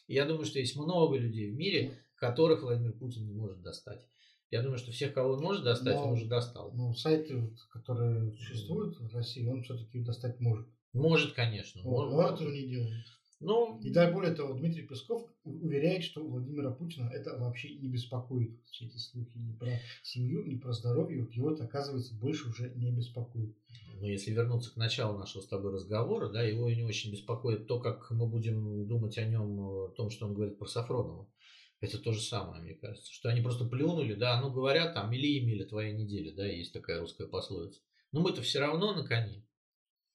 [0.08, 4.02] Я думаю, что есть много людей в мире, которых Владимир Путин не может достать.
[4.50, 6.72] Я думаю, что всех, кого он может достать, но, он уже достал.
[6.74, 10.68] Ну, сайты, которые существуют в России, он все-таки достать может.
[10.94, 11.84] Может, конечно.
[11.84, 13.06] Вот, может, но этого не делает.
[13.40, 18.52] Ну, и да, более того, Дмитрий Песков уверяет, что Владимира Путина это вообще не беспокоит.
[18.66, 22.92] Все эти слухи ни про семью, ни про здоровье, его это, оказывается, больше уже не
[22.92, 23.56] беспокоит.
[24.02, 27.80] Но если вернуться к началу нашего с тобой разговора, да, его не очень беспокоит то,
[27.80, 31.30] как мы будем думать о нем, о том, что он говорит про Сафронова.
[31.80, 33.12] Это то же самое, мне кажется.
[33.12, 36.74] Что они просто плюнули, да, ну говорят, там, мили и мили твоя неделя, да, есть
[36.74, 37.80] такая русская пословица.
[38.12, 39.46] Но мы-то все равно на коне.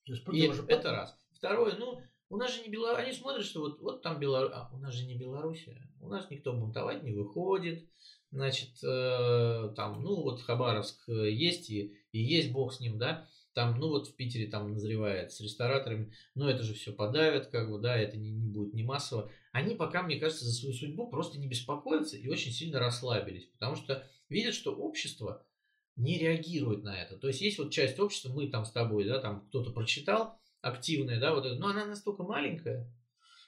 [0.05, 1.17] И это раз.
[1.33, 2.03] Второе, ну,
[2.35, 3.05] у нас же не Беларусь.
[3.05, 4.51] Они смотрят, что вот, вот там Беларусь.
[4.53, 5.89] А, у нас же не Белоруссия.
[6.01, 7.89] У нас никто бунтовать не выходит.
[8.33, 13.29] Значит, э, там, ну вот Хабаровск э, есть и, и есть бог с ним, да.
[13.53, 17.71] Там, ну вот в Питере там назревает с рестораторами, но это же все подавят, как
[17.71, 19.31] бы, да, это не, не будет не массово.
[19.53, 23.77] Они пока, мне кажется, за свою судьбу просто не беспокоятся и очень сильно расслабились, потому
[23.77, 25.47] что видят, что общество
[25.95, 27.17] не реагирует на это.
[27.17, 31.21] То есть есть вот часть общества, мы там с тобой, да, там кто-то прочитал, активная,
[31.21, 32.91] да, вот это, но она настолько маленькая,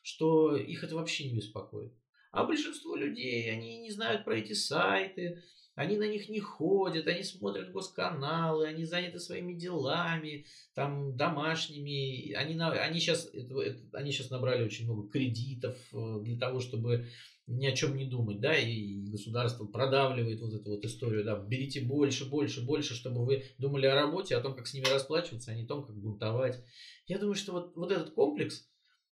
[0.03, 1.93] что их это вообще не беспокоит.
[2.31, 5.43] А большинство людей, они не знают про эти сайты,
[5.77, 12.33] они на них не ходят, они смотрят госканалы, они заняты своими делами, там, домашними.
[12.33, 13.55] Они, они, сейчас, это,
[13.93, 17.09] они сейчас набрали очень много кредитов э, для того, чтобы
[17.47, 21.81] ни о чем не думать, да, и государство продавливает вот эту вот историю, да, берите
[21.81, 25.55] больше, больше, больше, чтобы вы думали о работе, о том, как с ними расплачиваться, а
[25.55, 26.63] не о том, как бунтовать.
[27.07, 28.69] Я думаю, что вот, вот этот комплекс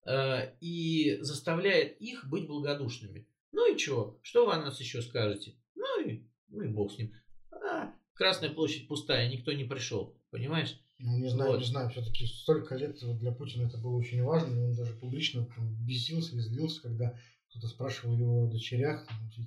[0.05, 3.27] э, и заставляет их быть благодушными.
[3.53, 4.19] Ну и что?
[4.21, 5.55] Что вы о нас еще скажете?
[5.75, 7.13] Ну и ну и бог с ним.
[7.51, 10.79] А, Красная площадь пустая, никто не пришел, понимаешь?
[10.99, 11.59] Ну, не знаю, вот.
[11.59, 15.45] не знаю, все-таки столько лет для Путина это было очень важно, и он даже публично
[15.55, 17.19] там, бесился и злился, когда
[17.57, 19.05] кто-то спрашивал его о дочерях,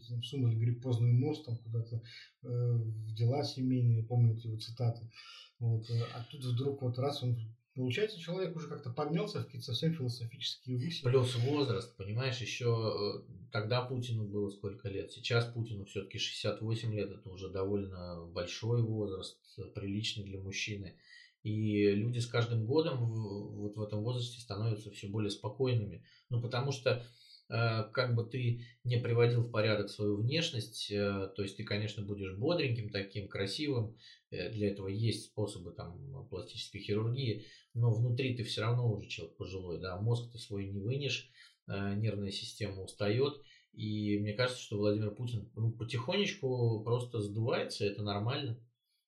[0.09, 1.97] там, сунули гриппозный мост там куда-то
[2.43, 5.11] э, в дела семейные, помню эти его цитаты.
[5.59, 7.39] Вот, э, а тут вдруг вот раз он
[7.77, 11.05] Получается, человек уже как-то поднялся в какие-то совсем философические выси.
[11.05, 15.13] Плюс возраст, понимаешь, еще э, тогда Путину было сколько лет.
[15.13, 19.39] Сейчас Путину все-таки 68 лет, это уже довольно большой возраст,
[19.73, 20.97] приличный для мужчины.
[21.45, 26.05] И люди с каждым годом вот в этом возрасте становятся все более спокойными.
[26.29, 31.43] Ну, потому что Э, как бы ты не приводил в порядок свою внешность, э, то
[31.43, 33.97] есть ты, конечно, будешь бодреньким таким, красивым,
[34.31, 39.37] э, для этого есть способы там пластической хирургии, но внутри ты все равно уже человек
[39.37, 41.31] пожилой, да, мозг ты свой не вынешь,
[41.67, 43.41] нервная система устает,
[43.73, 48.59] и мне кажется, что Владимир Путин ну, потихонечку просто сдувается, это нормально.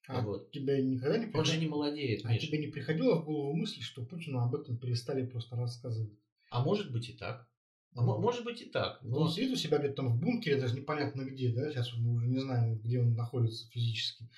[0.08, 0.50] А вот.
[0.50, 1.40] тебе никогда не приходило?
[1.40, 2.24] Он же не молодеет.
[2.24, 2.42] А Миш.
[2.42, 6.12] тебе не приходило в голову мысль, что Путину об этом перестали просто рассказывать?
[6.50, 7.48] А может быть и так.
[7.94, 9.00] Может быть и так.
[9.02, 9.18] Но...
[9.18, 12.26] Он сидит у себя где-то там в бункере, даже непонятно где, да, сейчас мы уже
[12.26, 14.28] не знаем, где он находится физически.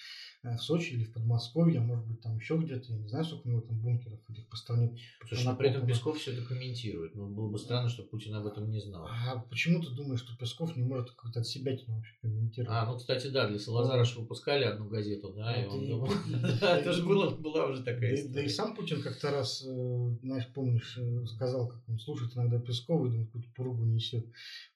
[0.45, 3.25] Э, в Сочи или в Подмосковье, а может быть там еще где-то, я не знаю,
[3.25, 4.99] сколько у него там бункеров этих по стране.
[5.27, 7.15] Слушай, но при этом Песков все это комментирует.
[7.15, 9.09] Ну, было бы странно, что Путин об этом не знал.
[9.09, 12.77] А почему ты думаешь, что Песков не может как-то от себя вообще комментировать?
[12.77, 16.11] А, ну, кстати, да, для Салазара же выпускали одну газету, да, и он думал...
[16.61, 18.35] Это же была уже такая история.
[18.35, 22.59] Да и сам Путин как-то раз, э, знаешь, помнишь, э, сказал, как он слушает иногда
[22.59, 24.27] Пескова и думает, какую-то поругу несет.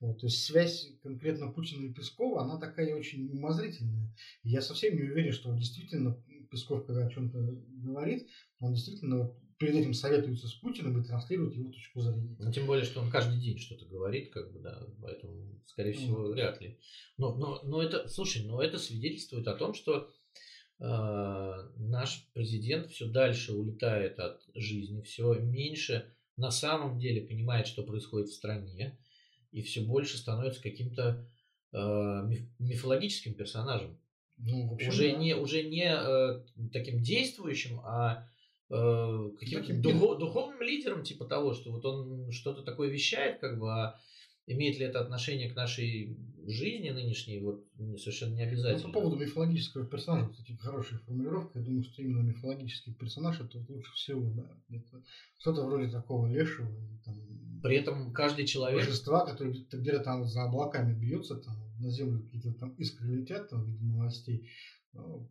[0.00, 4.14] Вот, то есть связь конкретно Путина и Пескова, она такая очень умозрительная.
[4.42, 6.16] Я совсем не уверен, что действительно
[6.50, 7.38] Песков, когда о чем-то
[7.82, 8.28] говорит,
[8.60, 12.36] он действительно перед этим советуется с Путиным и транслирует его точку зрения.
[12.38, 16.28] Ну, тем более, что он каждый день что-то говорит, как бы, да, поэтому, скорее всего,
[16.28, 16.32] mm.
[16.32, 16.78] вряд ли.
[17.16, 20.12] Но, но, но это, слушай, но это свидетельствует о том, что
[20.78, 27.82] э, наш президент все дальше улетает от жизни, все меньше на самом деле понимает, что
[27.82, 28.98] происходит в стране,
[29.50, 31.28] и все больше становится каким-то
[31.72, 33.98] э, миф, мифологическим персонажем.
[34.38, 35.18] Ну, общем, уже, да.
[35.18, 38.28] не, уже не э, таким действующим, а
[38.70, 43.70] э, каким-то духов, духовным лидером, типа того, что вот он что-то такое вещает, как бы,
[43.72, 43.98] а
[44.48, 47.64] имеет ли это отношение к нашей жизни нынешней, вот
[47.98, 48.88] совершенно не обязательно.
[48.88, 51.58] Ну, по поводу мифологического персонажа, кстати, хорошая формулировка.
[51.58, 54.50] Я думаю, что именно мифологический персонаж это лучше всего, да.
[54.70, 55.04] Это
[55.38, 56.68] что-то вроде такого лешего.
[57.04, 57.14] Там,
[57.62, 58.86] При этом каждый человек...
[58.86, 63.64] Божества, который где-то там за облаками бьется, там на землю какие-то там искры летят там,
[63.64, 64.48] в виде новостей.
[64.94, 65.30] Ну,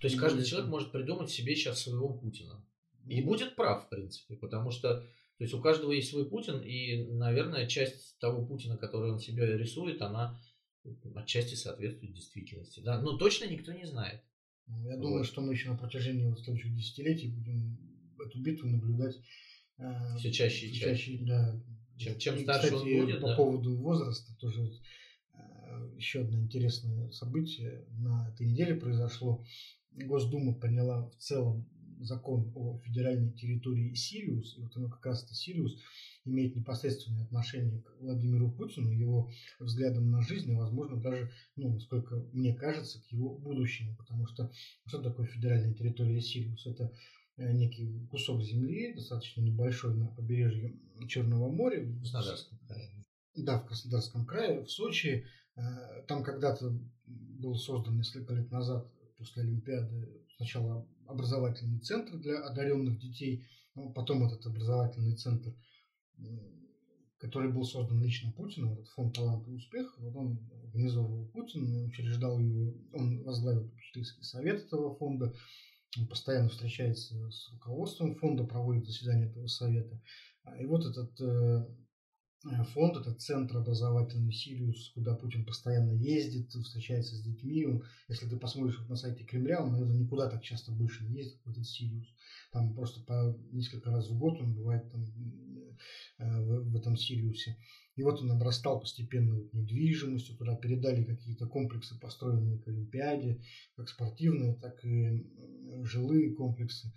[0.00, 2.64] То есть каждый человек может придумать себе сейчас своего Путина.
[3.08, 5.04] И будет прав, в принципе, потому что
[5.38, 9.58] то есть у каждого есть свой Путин, и, наверное, часть того Путина, который он себе
[9.58, 10.40] рисует, она
[11.14, 12.80] отчасти соответствует действительности.
[12.80, 13.00] Да?
[13.00, 14.22] Но точно никто не знает.
[14.66, 15.02] Ну, я вот.
[15.02, 17.78] думаю, что мы еще на протяжении вот следующих десятилетий будем
[18.18, 19.16] эту битву наблюдать
[19.78, 21.12] э, все чаще и чаще.
[21.12, 21.62] чаще да.
[21.98, 23.20] Чем, чем и, старше кстати, он будет.
[23.20, 23.36] По да.
[23.36, 24.72] поводу возраста тоже
[25.96, 29.44] еще одно интересное событие на этой неделе произошло.
[29.92, 31.68] Госдума приняла в целом
[32.00, 35.78] закон о федеральной территории Сириус, и вот оно как раз это Сириус
[36.24, 39.30] имеет непосредственное отношение к Владимиру Путину, его
[39.60, 44.50] взглядам на жизнь, и, возможно, даже, ну, насколько мне кажется, к его будущему, потому что
[44.86, 46.66] что такое федеральная территория Сириус?
[46.66, 46.92] Это
[47.36, 50.74] э, некий кусок земли, достаточно небольшой на побережье
[51.08, 51.84] Черного моря.
[51.84, 52.90] В Краснодарском крае.
[53.36, 55.24] Да, в Краснодарском крае, в Сочи,
[55.56, 56.72] Э, там когда-то
[57.06, 63.44] был создан несколько лет назад после Олимпиады сначала образовательный центр для одаренных детей,
[63.74, 65.54] но потом этот образовательный центр,
[67.18, 72.38] который был создан лично Путиным, этот фонд таланта и успех, вот он организовывал Путин, учреждал
[72.38, 75.34] его, он возглавил попечительский совет этого фонда,
[75.98, 80.00] он постоянно встречается с руководством фонда, проводит заседания этого совета.
[80.60, 81.64] И вот этот Э,
[82.72, 87.64] фонд, это центр образовательный Сириус, куда Путин постоянно ездит, встречается с детьми.
[87.66, 91.40] Он, если ты посмотришь на сайте Кремля, он, наверное, никуда так часто больше не ездит,
[91.44, 92.06] в этот Сириус.
[92.52, 95.04] Там просто по несколько раз в год он бывает там,
[96.18, 97.56] э, в, в этом Сириусе.
[97.96, 103.40] И вот он обрастал постепенно недвижимостью, туда передали какие-то комплексы, построенные к Олимпиаде,
[103.74, 105.26] как спортивные, так и
[105.82, 106.92] жилые комплексы.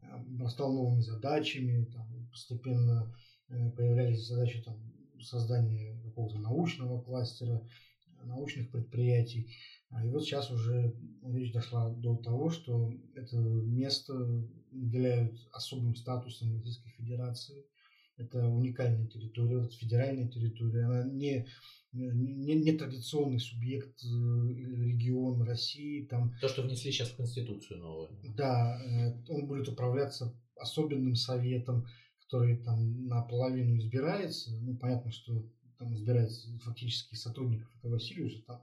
[0.00, 3.33] Обрастал новыми задачами, там, постепенно э,
[3.76, 4.76] появлялись задачи там,
[5.20, 7.66] создания какого-то научного кластера,
[8.22, 9.50] научных предприятий.
[9.90, 14.14] А и вот сейчас уже речь дошла до того, что это место
[14.72, 17.64] наделяют особым статусом Российской Федерации.
[18.16, 20.84] Это уникальная территория, это федеральная территория.
[20.84, 21.46] Она не,
[21.92, 26.04] не, не традиционный субъект э, регион России.
[26.06, 28.10] Там, То, что внесли сейчас в Конституцию новую.
[28.36, 31.86] Да, э, он будет управляться особенным советом,
[32.34, 34.50] который там наполовину избирается.
[34.60, 38.60] Ну, понятно, что там избирается фактически сотрудников этого Сириуса, там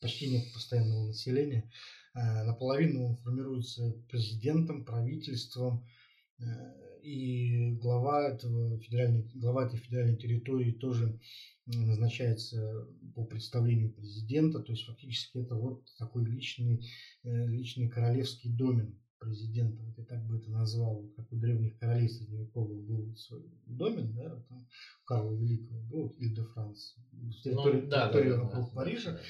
[0.00, 1.68] почти нет постоянного населения.
[2.14, 5.84] Э, наполовину он формируется президентом, правительством,
[6.38, 6.44] э,
[7.02, 11.18] и глава, этого федеральной, глава этой федеральной территории тоже
[11.66, 16.86] назначается по представлению президента, то есть фактически это вот такой личный,
[17.24, 22.08] э, личный королевский домен президента, вот я так бы это назвал, как у древних королей
[22.08, 24.66] средневековых был свой домен, да, там,
[25.04, 26.96] Карла Великого, был, или де Франс,
[27.44, 29.12] территория, ну, да, территория да, вокруг да, Парижа.
[29.12, 29.22] Да, да.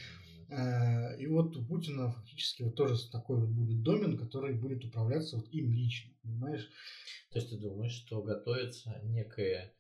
[0.51, 5.37] Э, и вот у Путина фактически вот тоже такой вот будет домен, который будет управляться
[5.37, 6.69] вот им лично, понимаешь?
[7.31, 9.73] То есть ты думаешь, что готовится некая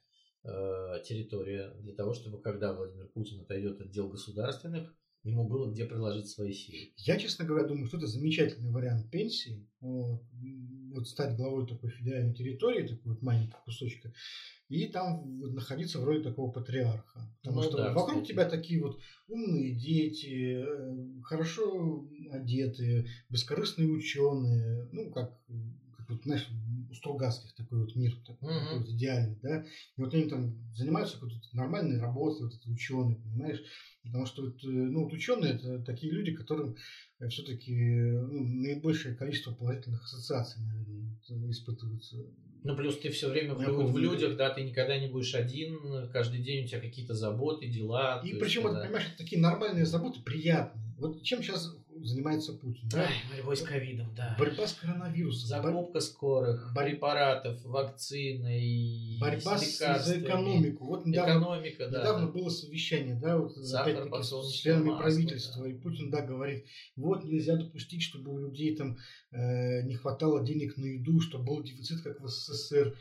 [0.45, 5.85] э, территория для того, чтобы когда Владимир Путин отойдет от дел государственных, ему было где
[5.85, 6.93] приложить свои силы.
[6.97, 9.69] Я, честно говоря, думаю, что это замечательный вариант пенсии.
[9.81, 10.23] Вот,
[10.93, 14.13] вот стать главой такой федеральной территории, такой вот маленького кусочка,
[14.69, 17.35] и там находиться в роли такого патриарха.
[17.43, 18.33] Потому ну, что да, вокруг кстати.
[18.33, 26.49] тебя такие вот умные дети, э, хорошо одетые, бескорыстные ученые, ну, как, как вот, знаешь,
[26.91, 28.61] у Стругацких такой вот мир такой, uh-huh.
[28.61, 29.65] такой вот идеальный, да.
[29.97, 33.63] И вот они там занимаются какой-то нормальной работой, вот эти ученые, понимаешь.
[34.03, 36.77] Потому что вот, э, ну, вот ученые это такие люди, которым
[37.21, 42.17] э, все-таки ну, наибольшее количество положительных ассоциаций, наверное, испытываются
[42.63, 46.43] ну, плюс ты все время в, в людях, да, ты никогда не будешь один, каждый
[46.43, 48.21] день у тебя какие-то заботы, дела.
[48.23, 50.95] И причем, есть, вот, понимаешь, такие нормальные заботы, приятные.
[50.99, 51.75] Вот чем сейчас
[52.05, 52.89] занимается Путин?
[52.89, 53.03] Да?
[53.03, 54.37] Ай, борьбой с ковидом, да.
[54.39, 55.49] Борьба с коронавирусом.
[55.49, 56.01] Закупка Бор...
[56.03, 60.87] скорых, препаратов, вакцины и Борьба с, за экономику.
[60.87, 62.01] Вот недавно, Экономика, да.
[62.01, 65.65] Недавно было совещание, да, вот опять-таки с членами правительства.
[65.65, 65.71] Да.
[65.71, 66.65] И Путин, да, говорит,
[66.97, 68.99] вот нельзя допустить, чтобы у людей там
[69.31, 72.97] э, не хватало денег на еду, чтобы был дефицит, как в СССР.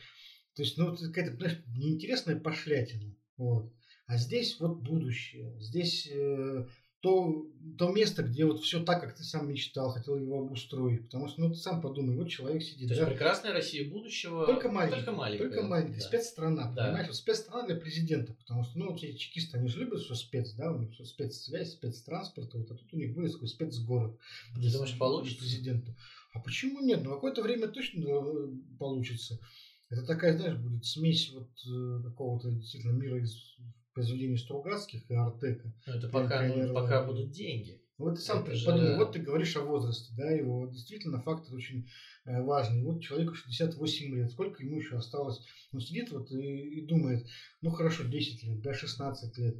[0.55, 3.15] То есть, ну, это какая-то, знаешь, неинтересная пошлятина.
[3.37, 3.71] Вот.
[4.07, 5.55] А здесь вот будущее.
[5.59, 6.65] Здесь э,
[7.01, 7.47] то,
[7.77, 11.05] то место, где вот все так, как ты сам мечтал, хотел его обустроить.
[11.05, 12.89] Потому что, ну, ты сам подумай, вот человек сидит.
[12.89, 13.05] То да?
[13.05, 14.45] прекрасная Россия будущего.
[14.45, 14.97] Только маленькая.
[14.97, 15.49] Только маленькая.
[15.49, 15.99] Только маленькая.
[15.99, 16.01] Да.
[16.01, 16.85] Спецстрана, да.
[16.85, 17.07] понимаешь?
[17.07, 18.33] Вот спецстрана для президента.
[18.33, 21.05] Потому что, ну, вот эти чекисты, они же любят все спец, да, у них все
[21.05, 24.17] спецсвязь, спецтранспорт, вот, а тут у них будет такой спецгород.
[24.55, 25.39] Ты думаешь, получится?
[25.39, 25.95] Президента.
[26.33, 27.01] А почему нет?
[27.03, 28.47] Ну, какое-то время точно э,
[28.77, 29.39] получится.
[29.89, 33.35] Это такая, знаешь, будет смесь вот э, какого-то действительно мира из
[33.93, 35.73] произведений Стругацких и Артека.
[35.85, 37.81] Ну, это пока, ну, пока будут деньги.
[37.99, 38.65] Вот ты сам же...
[38.65, 41.89] подумай, вот ты говоришь о возрасте, да, его действительно фактор очень
[42.23, 42.81] э, важный.
[42.81, 45.45] Вот человеку 68 лет, сколько ему еще осталось?
[45.73, 47.27] Он сидит вот и, и думает,
[47.61, 49.57] ну хорошо, 10 лет, да, 16 лет.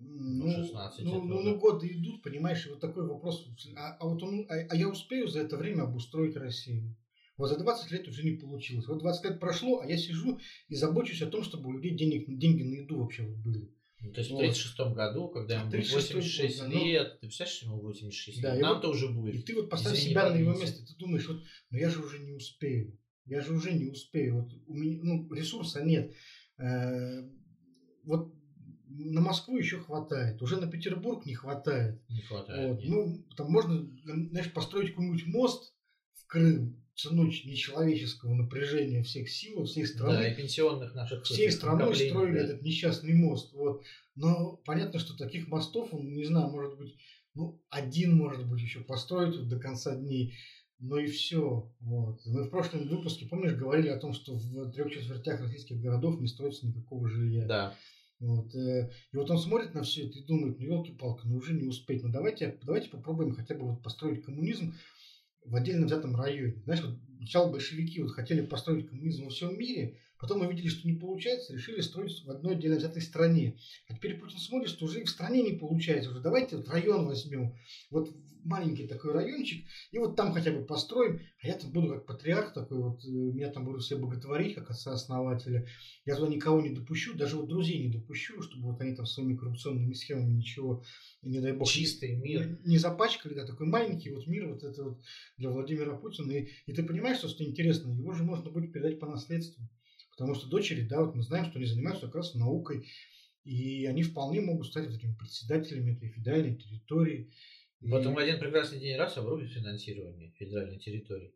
[0.00, 3.46] Ну, 16 ну, ну, ну, годы идут, понимаешь, и вот такой вопрос.
[3.76, 6.96] А, а вот он, а, а я успею за это время обустроить Россию?
[7.36, 8.86] Вот за 20 лет уже не получилось.
[8.86, 12.24] Вот 20 лет прошло, а я сижу и забочусь о том, чтобы у людей денег,
[12.28, 13.70] деньги на еду вообще были.
[14.00, 14.38] Ну, то есть вот.
[14.38, 18.54] в 36 году, когда ему будет 86 год, лет, ну, ты представляешь, ему 86 да,
[18.54, 19.34] лет, нам-то вот, уже будет.
[19.34, 22.00] И ты вот поставь Извини, себя на его место, ты думаешь, вот, ну я же
[22.02, 22.98] уже не успею.
[23.24, 24.42] Я же уже не успею.
[24.42, 26.14] Вот у меня, ну, ресурса нет.
[26.58, 27.28] Э,
[28.04, 28.32] вот
[28.88, 32.00] на Москву еще хватает, уже на Петербург не хватает.
[32.08, 32.76] Не хватает.
[32.76, 35.74] Вот, ну, там можно, знаешь, построить какой-нибудь мост
[36.14, 40.18] в Крым, ценой нечеловеческого напряжения всех сил, всей страны.
[40.18, 42.44] Да, и пенсионных наших Всей страной строили да.
[42.44, 43.52] этот несчастный мост.
[43.52, 43.84] Вот.
[44.14, 46.96] Но понятно, что таких мостов, он, не знаю, может быть,
[47.34, 50.34] ну, один, может быть, еще построить вот до конца дней.
[50.78, 51.70] Ну и все.
[51.80, 52.20] Вот.
[52.24, 56.26] Мы в прошлом выпуске, помнишь, говорили о том, что в трех четвертях российских городов не
[56.26, 57.46] строится никакого жилья.
[57.46, 57.76] Да.
[58.20, 58.54] Вот.
[58.54, 61.66] Э, и вот он смотрит на все это и думает, ну елки-палки, ну уже не
[61.66, 62.02] успеть.
[62.02, 64.74] Ну давайте, давайте попробуем хотя бы вот построить коммунизм
[65.46, 66.62] в отдельно взятом районе.
[66.64, 70.86] Знаешь, вот сначала большевики вот хотели построить коммунизм во всем мире, Потом мы видели, что
[70.86, 73.58] не получается, решили строить в одной отдельно взятой стране.
[73.88, 76.10] А теперь Путин смотрит, что уже и в стране не получается.
[76.10, 77.54] Уже давайте вот район возьмем.
[77.90, 78.10] Вот
[78.46, 81.20] маленький такой райончик, и вот там хотя бы построим.
[81.42, 84.70] А я там буду как патриарх такой, вот э, меня там будут все боготворить, как
[84.70, 85.66] отца-основателя.
[86.04, 89.36] Я туда никого не допущу, даже вот друзей не допущу, чтобы вот они там своими
[89.36, 90.82] коррупционными схемами ничего,
[91.22, 92.60] не дай бог, Чистый мир.
[92.64, 95.00] не, не запачкали, да, такой маленький вот мир вот это вот
[95.36, 96.32] для Владимира Путина.
[96.32, 99.68] И, и ты понимаешь, что, что интересно, его же можно будет передать по наследству.
[100.16, 102.88] Потому что дочери, да, вот мы знаем, что они занимаются как раз наукой,
[103.44, 107.30] и они вполне могут стать такими председателями этой федеральной территории.
[107.90, 111.34] Потом один прекрасный день раз обрубит финансирование федеральной территории.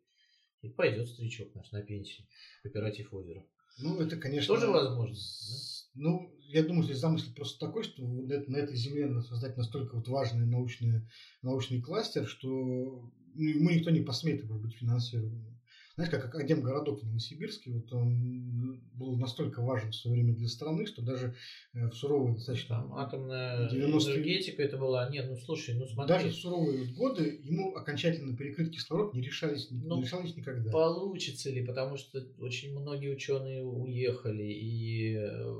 [0.63, 2.27] И пойдет старичок наш на пенсию.
[2.63, 3.45] Кооператив озера.
[3.79, 4.53] Ну, это, конечно...
[4.53, 5.15] Тоже возможно.
[5.15, 9.95] с- Ну, я думаю, что замысел просто такой, что на, этой земле надо создать настолько
[9.95, 11.01] вот важный научный,
[11.41, 15.50] научный кластер, что ну, ему никто не посмеет обрубить финансирование.
[16.07, 20.87] Знаешь, как Академгородок в Новосибирске, вот он был настолько важен в свое время для страны,
[20.87, 21.35] что даже
[21.73, 25.07] э, в суровые достаточно Там атомная 90-е энергетика это была.
[25.09, 26.15] Нет, ну слушай, ну смотри.
[26.15, 30.71] Даже в суровые годы ему окончательно перекрыть кислород не решались, Ну, не решались никогда.
[30.71, 35.55] Получится ли, потому что очень многие ученые уехали, и э,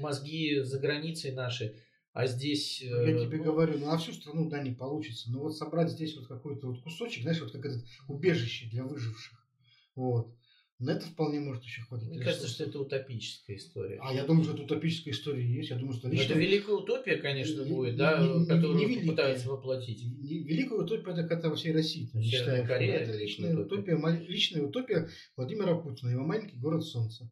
[0.00, 1.74] мозги за границей наши,
[2.14, 2.80] а здесь...
[2.80, 5.30] Я э, тебе ну, говорю, ну на всю страну, да, не получится.
[5.32, 9.36] Но вот собрать здесь вот какой-то вот кусочек, знаешь, вот как этот убежище для выживших.
[9.96, 10.32] Вот.
[10.78, 12.08] На это вполне может еще хватить.
[12.08, 13.98] Мне кажется, что это утопическая история.
[14.00, 15.70] А я думаю, что это утопическая история есть.
[15.70, 16.32] Я думаю, что Ну, лично...
[16.32, 19.06] Это великая утопия, конечно, Не- будет, не- да, не- которую не великая.
[19.06, 20.04] попытаются воплотить.
[20.04, 22.68] Не- Великая утопия это когда во всей России там, Северная мечтаешь.
[22.68, 23.94] Корея это личная утопия.
[23.94, 27.28] утопия, личная утопия Владимира Путина, его маленький город солнца.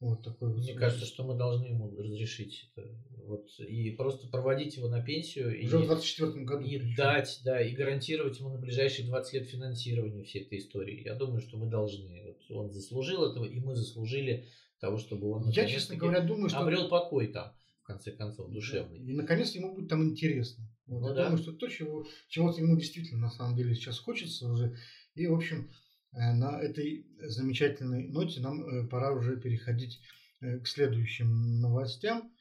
[0.00, 0.54] Вот такой.
[0.54, 2.88] Мне кажется, что мы должны ему разрешить это.
[3.24, 6.64] Вот, и просто проводить его на пенсию и, уже в 24 году.
[6.64, 6.94] и причем.
[6.96, 11.02] дать, да, и гарантировать ему на ближайшие 20 лет финансирование всей этой истории.
[11.04, 12.22] Я думаю, что мы должны.
[12.24, 14.46] Вот он заслужил этого, и мы заслужили
[14.80, 16.60] того, чтобы он Я, честно говоря, думаю, что...
[16.60, 18.98] обрел покой там, в конце концов, душевный.
[19.00, 20.64] И наконец ему будет там интересно.
[20.86, 21.24] Вот, Ну я да.
[21.24, 24.76] думаю, что то, чего, чего-то ему действительно на самом деле сейчас хочется уже.
[25.14, 25.70] И, в общем,
[26.12, 30.00] на этой замечательной ноте нам э, пора уже переходить
[30.40, 32.32] э, к следующим новостям.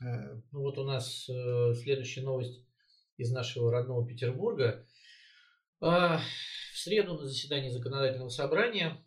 [0.00, 2.62] Э, Ну вот у нас э, следующая новость
[3.16, 4.86] из нашего родного Петербурга.
[5.80, 6.20] А,
[6.72, 9.02] в среду на заседании законодательного собрания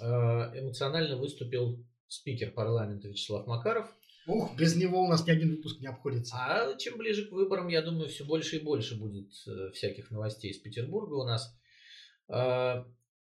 [0.00, 3.90] а, эмоционально выступил спикер парламента Вячеслав Макаров.
[4.26, 6.36] Ух, без него у нас ни один выпуск не обходится.
[6.36, 10.50] А чем ближе к выборам, я думаю, все больше и больше будет э, всяких новостей
[10.50, 11.54] из Петербурга у нас.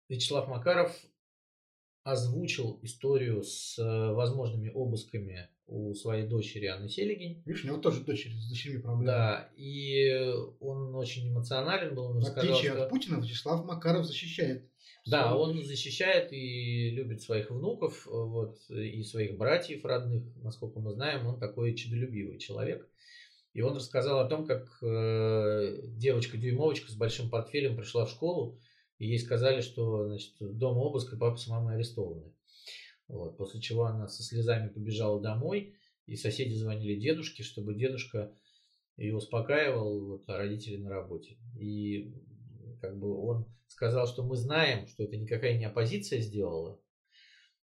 [0.09, 0.95] Вячеслав Макаров
[2.05, 7.43] озвучил историю с э, возможными обысками у своей дочери Анны Селигень.
[7.45, 9.07] Видишь, у него тоже дочери с дочерьми проблемы.
[9.07, 12.85] Да, и он очень эмоционален был, он В отличие что...
[12.85, 14.71] от Путина, Вячеслав Макаров защищает.
[15.07, 20.25] Да, свою он защищает и любит своих внуков, вот, и своих братьев родных.
[20.37, 22.89] Насколько мы знаем, он такой чудолюбивый человек.
[23.53, 28.61] И он рассказал о том, как э, девочка-дюймовочка с большим портфелем пришла в школу,
[28.99, 32.33] и ей сказали, что значит, дома обыск, и папа с мамой арестованы.
[33.09, 35.77] Вот, после чего она со слезами побежала домой,
[36.07, 38.33] и соседи звонили дедушке, чтобы дедушка
[38.97, 41.37] ее успокаивал, вот, а родители на работе.
[41.59, 42.15] И
[42.81, 46.81] как бы он сказал, что мы знаем, что это никакая не оппозиция сделала.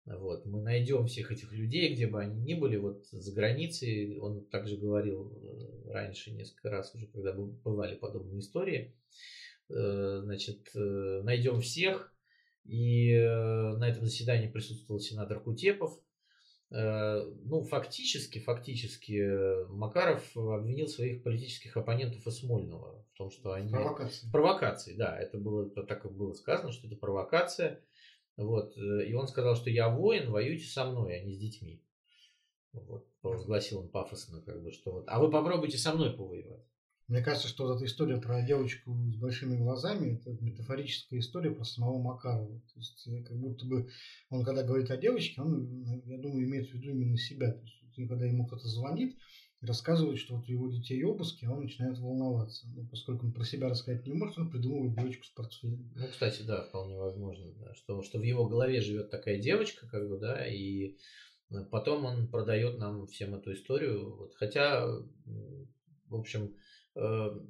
[0.06, 4.18] Вот, мы найдем всех этих людей, где бы они ни были, вот за границей.
[4.18, 8.96] Он также говорил э, раньше несколько раз уже, когда бы- бывали подобные истории.
[9.70, 12.12] Э, Значит, э, найдем всех.
[12.64, 15.98] И э, на этом заседании присутствовал сенатор Кутепов.
[16.72, 23.72] Ну, фактически, фактически Макаров обвинил своих политических оппонентов и Смольного в том, что они...
[23.72, 24.30] Провокация.
[24.30, 27.82] Провокации, да, это было так и было сказано, что это провокация.
[28.36, 31.82] Вот, и он сказал, что я воин, воюйте со мной, а не с детьми.
[32.72, 36.64] Вот, провозгласил он пафосно, как бы, что вот, а вы попробуйте со мной повоевать.
[37.10, 41.64] Мне кажется, что вот эта история про девочку с большими глазами, это метафорическая история про
[41.64, 42.60] самого Макарова.
[42.60, 43.88] То есть, э, как будто бы
[44.30, 47.50] он, когда говорит о девочке, он, э, я думаю, имеет в виду именно себя.
[47.50, 49.16] То есть, когда ему кто-то звонит
[49.60, 52.68] и рассказывает, что вот у его детей обыски, он начинает волноваться.
[52.68, 55.92] Но поскольку он про себя рассказать не может, он придумывает девочку с портфелем.
[55.96, 60.08] Ну, кстати, да, вполне возможно, да, что, что в его голове живет такая девочка, как
[60.08, 60.96] бы, да, и
[61.50, 64.14] э, потом он продает нам всем эту историю.
[64.14, 66.54] Вот, хотя, в общем,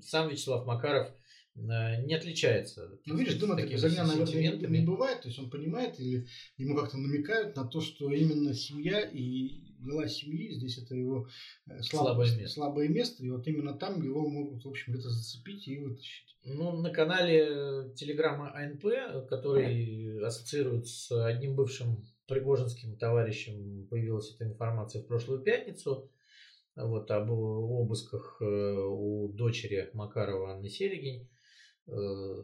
[0.03, 1.09] сам Вячеслав Макаров
[1.57, 2.99] э, не отличается.
[3.07, 5.23] Ну, видишь, дыма такими без огня, наверное, не, бывает.
[5.23, 6.27] То есть он понимает или
[6.57, 11.29] ему как-то намекают на то, что именно семья и дела семьи, здесь это его
[11.67, 12.55] э, Слабое слабое, место.
[12.55, 13.25] слабое место.
[13.25, 16.37] И вот именно там его могут, в общем, где-то зацепить и вытащить.
[16.45, 25.03] Ну, на канале телеграмма АНП, который ассоциирует с одним бывшим пригожинским товарищам появилась эта информация
[25.03, 26.09] в прошлую пятницу
[26.85, 31.29] вот, об обысках э, у дочери Макарова Анны Селегень.
[31.87, 31.93] Э,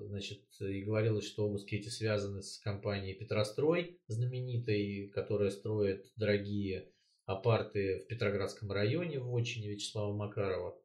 [0.08, 6.90] значит, и говорилось, что обыски эти связаны с компанией Петрострой, знаменитой, которая строит дорогие
[7.26, 10.78] апарты в Петроградском районе в отчине Вячеслава Макарова.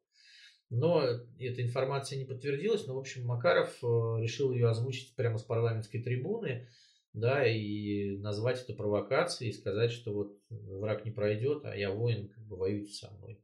[0.70, 1.02] Но
[1.38, 3.86] эта информация не подтвердилась, но, в общем, Макаров э,
[4.22, 6.68] решил ее озвучить прямо с парламентской трибуны,
[7.12, 12.28] да, и назвать это провокацией, и сказать, что вот враг не пройдет, а я воин,
[12.28, 13.38] как бы воюйте со мной.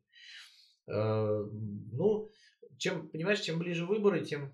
[0.87, 1.45] Э,
[1.93, 2.31] ну,
[2.79, 4.53] чем, понимаешь, чем ближе выборы, тем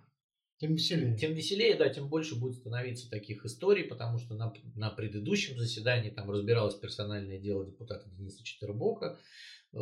[0.58, 1.16] тем веселее.
[1.16, 6.10] Тем веселее, да, тем больше будет становиться таких историй, потому что на, на предыдущем заседании
[6.10, 9.18] там разбиралось персональное дело депутата Дениса Четвербока,
[9.72, 9.78] э,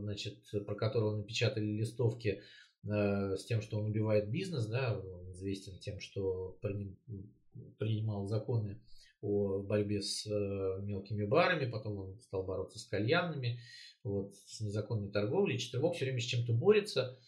[0.00, 2.42] значит, про которого напечатали листовки
[2.84, 6.58] э, с тем, что он убивает бизнес, да, он известен тем, что
[7.78, 8.80] принимал законы
[9.24, 13.58] о борьбе с э, мелкими барами, потом он стал бороться с кальянными,
[14.02, 15.58] вот, с незаконной торговлей.
[15.58, 17.18] Четвербок все время с чем-то борется.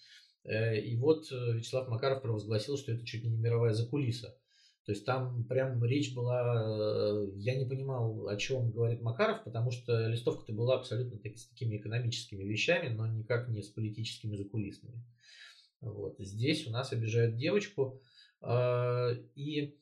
[0.45, 4.37] Э, и вот э, Вячеслав Макаров провозгласил, что это чуть ли не мировая закулиса.
[4.85, 10.07] То есть там прям речь была, я не понимал, о чем говорит Макаров, потому что
[10.07, 15.03] листовка-то была абсолютно с такими экономическими вещами, но никак не с политическими закулисными.
[15.81, 16.14] Вот.
[16.20, 18.01] Здесь у нас обижают девочку.
[19.35, 19.77] И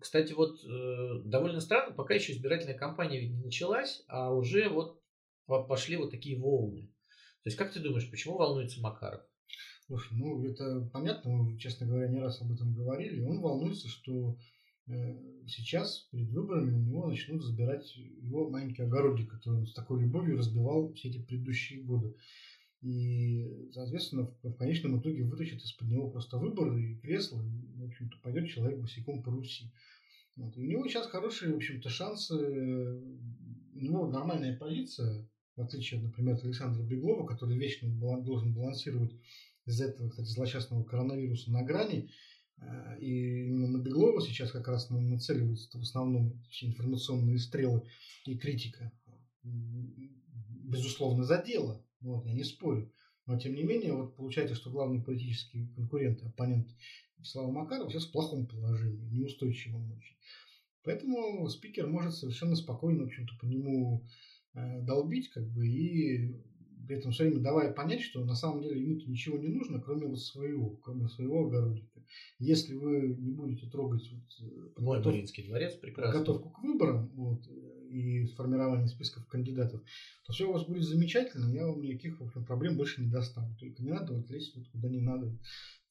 [0.00, 5.00] кстати, вот э, довольно странно, пока еще избирательная кампания ведь не началась, а уже вот
[5.46, 6.90] пошли вот такие волны.
[7.42, 9.22] То есть, как ты думаешь, почему волнуется Макаров?
[9.86, 13.20] Слушай, ну это понятно, мы, честно говоря, не раз об этом говорили.
[13.20, 14.38] Он волнуется, что
[14.86, 20.00] э, сейчас перед выборами у него начнут забирать его маленький огородик, который он с такой
[20.00, 22.16] любовью разбивал все эти предыдущие годы.
[22.84, 27.84] И, соответственно, в, в конечном итоге вытащит из-под него просто выбор и кресло, и, в
[27.86, 29.72] общем-то, пойдет человек босиком по Руси.
[30.36, 30.54] Вот.
[30.58, 35.26] И у него сейчас хорошие, в общем-то, шансы, у него нормальная позиция,
[35.56, 37.88] в отличие, например, от Александра Беглова, который вечно
[38.20, 39.14] должен балансировать
[39.64, 42.10] из-за этого, кстати, злосчастного коронавируса на грани.
[42.58, 47.88] Э, и именно на Беглова сейчас как раз нацеливаются в основном информационные стрелы
[48.26, 48.92] и критика.
[49.42, 51.82] Безусловно, за дело.
[52.04, 52.92] Вот, я не спорю.
[53.26, 56.68] Но, тем не менее, вот получается, что главный политический конкурент, оппонент
[57.22, 60.16] Слава Макарова сейчас в плохом положении, неустойчивом очень.
[60.82, 64.06] Поэтому спикер может совершенно спокойно, в общем-то, по нему
[64.52, 66.34] э, долбить, как бы, и
[66.86, 70.06] при этом все время давая понять, что на самом деле ему-то ничего не нужно, кроме
[70.06, 72.02] вот своего, кроме своего огородика.
[72.38, 76.12] Если вы не будете трогать вот, э, Мой Маринский дворец прекрасно.
[76.12, 77.46] подготовку к выборам, вот,
[77.90, 79.80] и сформирование списков кандидатов,
[80.24, 83.56] то все у вас будет замечательно, я вам никаких в общем, проблем больше не достану.
[83.58, 85.36] Только не надо вот лезть вот куда не надо.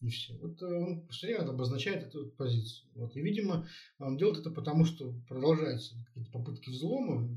[0.01, 0.33] И все.
[0.37, 2.89] Вот э, он все время обозначает эту вот позицию.
[2.95, 3.15] Вот.
[3.15, 3.65] И, видимо,
[3.99, 7.29] он делает это потому, что продолжаются какие-то попытки взлома,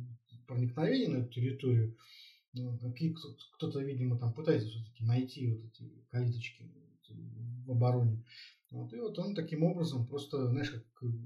[0.47, 1.97] проникновения на эту территорию.
[2.57, 2.79] Ну,
[3.53, 6.71] кто-то, видимо, там пытается все-таки найти вот эти калиточки
[7.67, 8.23] в обороне.
[8.71, 10.83] Вот, и вот он таким образом просто, знаешь, как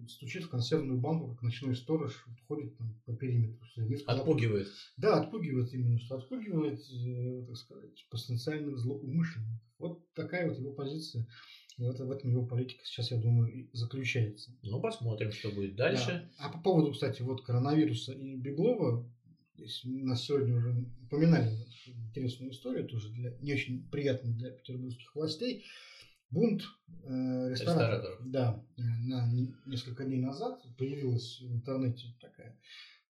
[0.08, 3.66] стучит в консервную банку, как ночной сторож, ходит там по периметру.
[4.06, 4.68] Отпугивает.
[4.98, 9.64] Да, отпугивает именно, что отпугивает, э, так сказать, потенциальных злоумышленников.
[9.78, 11.26] Вот такая вот его позиция.
[11.78, 14.52] И вот в этом его политика сейчас, я думаю, и заключается.
[14.62, 16.28] Ну, посмотрим, что будет дальше.
[16.38, 16.46] Да.
[16.46, 19.08] А по поводу, кстати, вот коронавируса и Беглова,
[19.60, 21.50] здесь у нас сегодня уже упоминали
[21.86, 25.64] интересную историю, тоже для, не очень приятную для петербургских властей
[26.30, 26.62] бунт
[27.04, 28.20] э, рестораторов.
[28.30, 29.30] Да, э, на
[29.66, 32.56] несколько дней назад появилась в интернете такая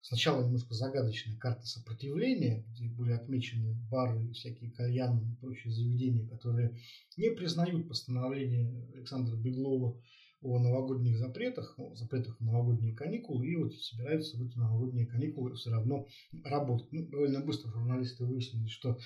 [0.02, 6.76] сначала немножко загадочная карта сопротивления, где были отмечены бары, всякие кальяны и прочие заведения, которые
[7.16, 10.00] не признают постановление Александра Беглова
[10.42, 15.70] о новогодних запретах, о запретах новогодние каникулы, и вот собираются в эти новогодние каникулы все
[15.70, 16.06] равно
[16.44, 16.90] работать.
[16.92, 18.98] Ну, довольно быстро журналисты выяснили, что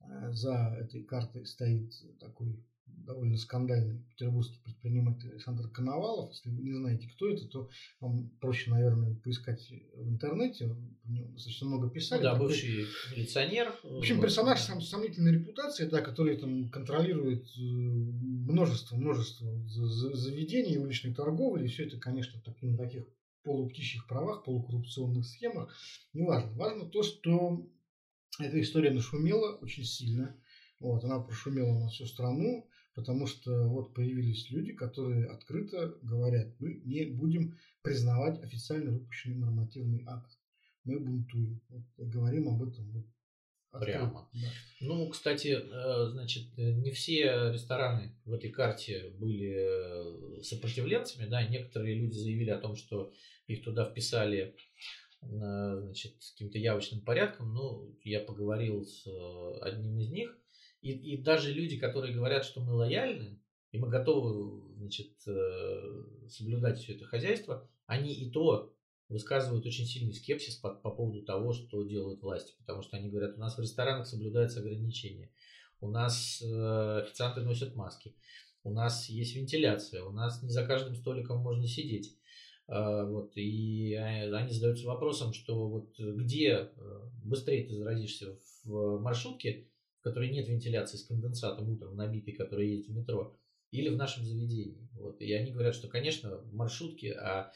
[0.00, 2.62] э, за этой картой стоит такой
[2.98, 6.30] довольно скандальный петербургский предприниматель Александр Коновалов.
[6.32, 7.68] Если вы не знаете, кто это, то
[8.00, 10.74] вам проще, наверное, поискать в интернете.
[11.04, 12.20] достаточно много писали.
[12.20, 12.48] Ну, да, такой...
[12.48, 12.86] бывший
[13.16, 13.74] милиционер.
[13.82, 21.14] В общем, персонаж сам сомнительной репутации, да, который там контролирует э, множество, множество заведений уличной
[21.14, 21.64] торговли.
[21.64, 23.04] И все это, конечно, так, на таких
[23.42, 25.74] полуптичьих правах, полукоррупционных схемах.
[26.12, 26.52] Неважно.
[26.52, 27.66] Важно то, что
[28.38, 30.36] эта история нашумела очень сильно.
[30.78, 36.80] Вот, она прошумела на всю страну потому что вот появились люди, которые открыто говорят, мы
[36.84, 40.38] не будем признавать официально выпущенный нормативный акт.
[40.84, 41.60] Мы бунтуем.
[41.68, 43.06] Вот, говорим об этом вот
[43.80, 44.28] Прямо.
[44.34, 44.48] Да.
[44.82, 52.12] Ну, кстати, э, значит, не все рестораны в этой карте были сопротивленцами, да, некоторые люди
[52.12, 53.10] заявили о том, что
[53.46, 54.54] их туда вписали
[55.22, 57.54] значит, каким-то явочным порядком.
[57.54, 60.36] Ну, я поговорил с э, одним из них,
[60.82, 63.38] и, и даже люди, которые говорят, что мы лояльны,
[63.70, 68.74] и мы готовы значит, э, соблюдать все это хозяйство, они и то
[69.08, 73.36] высказывают очень сильный скепсис по, по поводу того, что делают власти, потому что они говорят,
[73.36, 75.30] у нас в ресторанах соблюдаются ограничения,
[75.80, 78.14] у нас э, официанты носят маски,
[78.64, 82.16] у нас есть вентиляция, у нас не за каждым столиком можно сидеть.
[82.66, 86.70] Э, вот, и они задаются вопросом, что вот где
[87.22, 89.68] быстрее ты заразишься в маршрутке,
[90.02, 93.38] в которой нет вентиляции с конденсатом утром набитой, который есть в метро,
[93.70, 94.88] или в нашем заведении.
[94.94, 95.20] Вот.
[95.20, 97.52] И они говорят, что, конечно, маршрутки, а,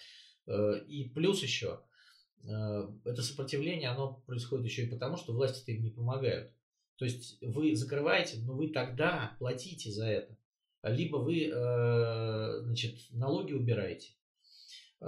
[0.47, 1.81] э, и плюс еще,
[2.45, 6.53] э, это сопротивление, оно происходит еще и потому, что власти-то им не помогают.
[6.99, 10.39] То есть вы закрываете, но вы тогда платите за это.
[10.85, 14.13] Либо вы э, значит, налоги убираете,
[15.01, 15.07] э,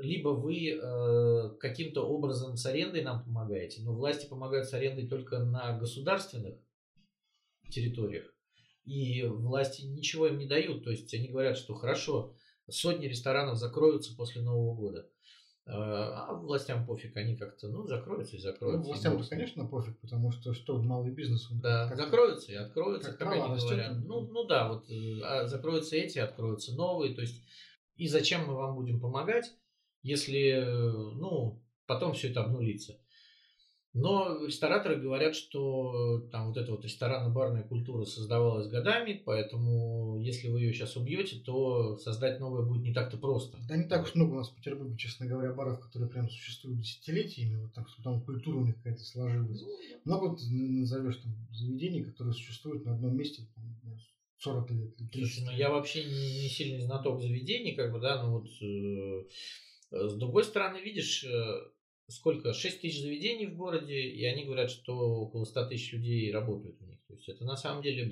[0.00, 5.38] либо вы э, каким-то образом с арендой нам помогаете, но власти помогают с арендой только
[5.38, 6.56] на государственных
[7.70, 8.34] территориях,
[8.84, 10.84] и власти ничего им не дают.
[10.84, 12.34] То есть они говорят, что хорошо,
[12.68, 15.08] сотни ресторанов закроются после Нового года.
[15.66, 18.80] А, а властям пофиг, они как-то, ну, закроются и закроются.
[18.80, 21.50] Ну, властям-то, конечно, пофиг, потому что что малый бизнес...
[21.50, 23.98] Он да, закроются и откроются, как, как они растет, говорят.
[24.04, 27.14] Ну, ну да, вот э, а закроются эти, откроются новые.
[27.14, 27.44] То есть,
[27.94, 29.52] и зачем мы вам будем помогать,
[30.02, 32.98] если, э, ну, потом все это обнулится.
[33.92, 40.60] Но рестораторы говорят, что там вот эта вот ресторанно-барная культура создавалась годами, поэтому если вы
[40.60, 43.58] ее сейчас убьете, то создать новое будет не так-то просто.
[43.68, 46.78] Да не так уж много у нас в Петербурге, честно говоря, баров, которые прям существуют
[46.78, 49.60] десятилетиями, вот так что там культура у них какая-то сложилась.
[49.60, 49.68] Ну,
[50.04, 53.42] много вот назовешь там заведений, которые существуют на одном месте,
[54.38, 54.94] 40 лет.
[55.12, 59.24] Слушай, ну я вообще не, не сильный знаток заведений, как бы, да, но вот э,
[59.90, 61.60] с другой стороны, видишь, э,
[62.10, 62.52] сколько?
[62.52, 66.86] 6 тысяч заведений в городе, и они говорят, что около 100 тысяч людей работают в
[66.86, 66.98] них.
[67.06, 68.10] То есть это на самом деле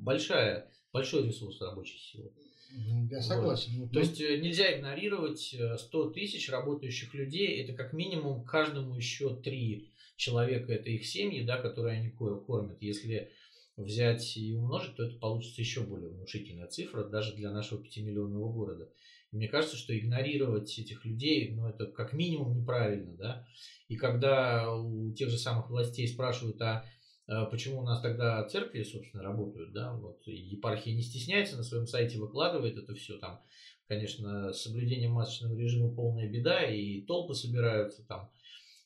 [0.00, 2.32] большая, большой ресурс рабочей силы.
[2.74, 3.80] Ну, я согласен.
[3.80, 3.92] Вот.
[3.92, 7.62] То есть э, нельзя игнорировать 100 э, тысяч работающих людей.
[7.62, 12.80] Это как минимум каждому еще три человека, это их семьи, да, которые они кормят.
[12.80, 13.30] Если
[13.76, 18.92] взять и умножить, то это получится еще более внушительная цифра даже для нашего 5-миллионного города.
[19.32, 23.46] Мне кажется, что игнорировать этих людей, ну, это как минимум неправильно, да.
[23.88, 26.84] И когда у тех же самых властей спрашивают, а,
[27.26, 31.86] а почему у нас тогда церкви, собственно, работают, да, вот епархия не стесняется, на своем
[31.86, 33.40] сайте выкладывает это все там,
[33.88, 38.30] конечно, с соблюдением масочного режима полная беда, и толпы собираются там,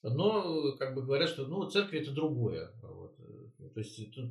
[0.04, 3.16] но как бы говорят, что ну церкви это другое, вот.
[3.74, 4.30] То есть тут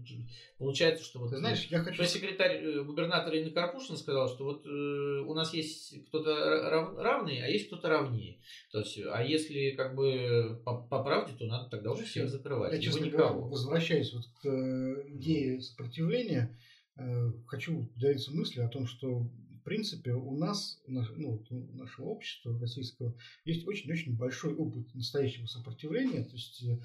[0.58, 1.30] получается, что вот...
[1.30, 2.04] Ты знаешь, я хочу...
[2.04, 7.42] секретарь э, губернатора Инна Карпушина сказал, что вот э, у нас есть кто-то рав, равный,
[7.44, 8.40] а есть кто-то равнее.
[8.72, 12.74] То есть, а если как бы по, по правде, то надо тогда уже всех закрывать.
[12.74, 13.30] Я, честно никого.
[13.30, 16.58] говоря, возвращаясь вот к э, идее сопротивления,
[16.98, 19.30] э, хочу поделиться мыслью о том, что
[19.66, 23.16] в принципе, у нас, ну, у нашего общества российского,
[23.46, 26.24] есть очень-очень большой опыт настоящего сопротивления.
[26.24, 26.78] То есть э,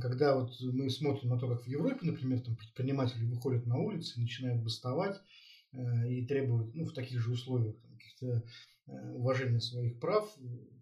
[0.00, 4.20] когда вот мы смотрим на то, как в Европе, например, там предприниматели выходят на улицы,
[4.20, 5.20] начинают бастовать
[5.72, 8.44] э, и требуют, ну, в таких же условиях каких-то
[8.88, 10.28] э, уважения своих прав,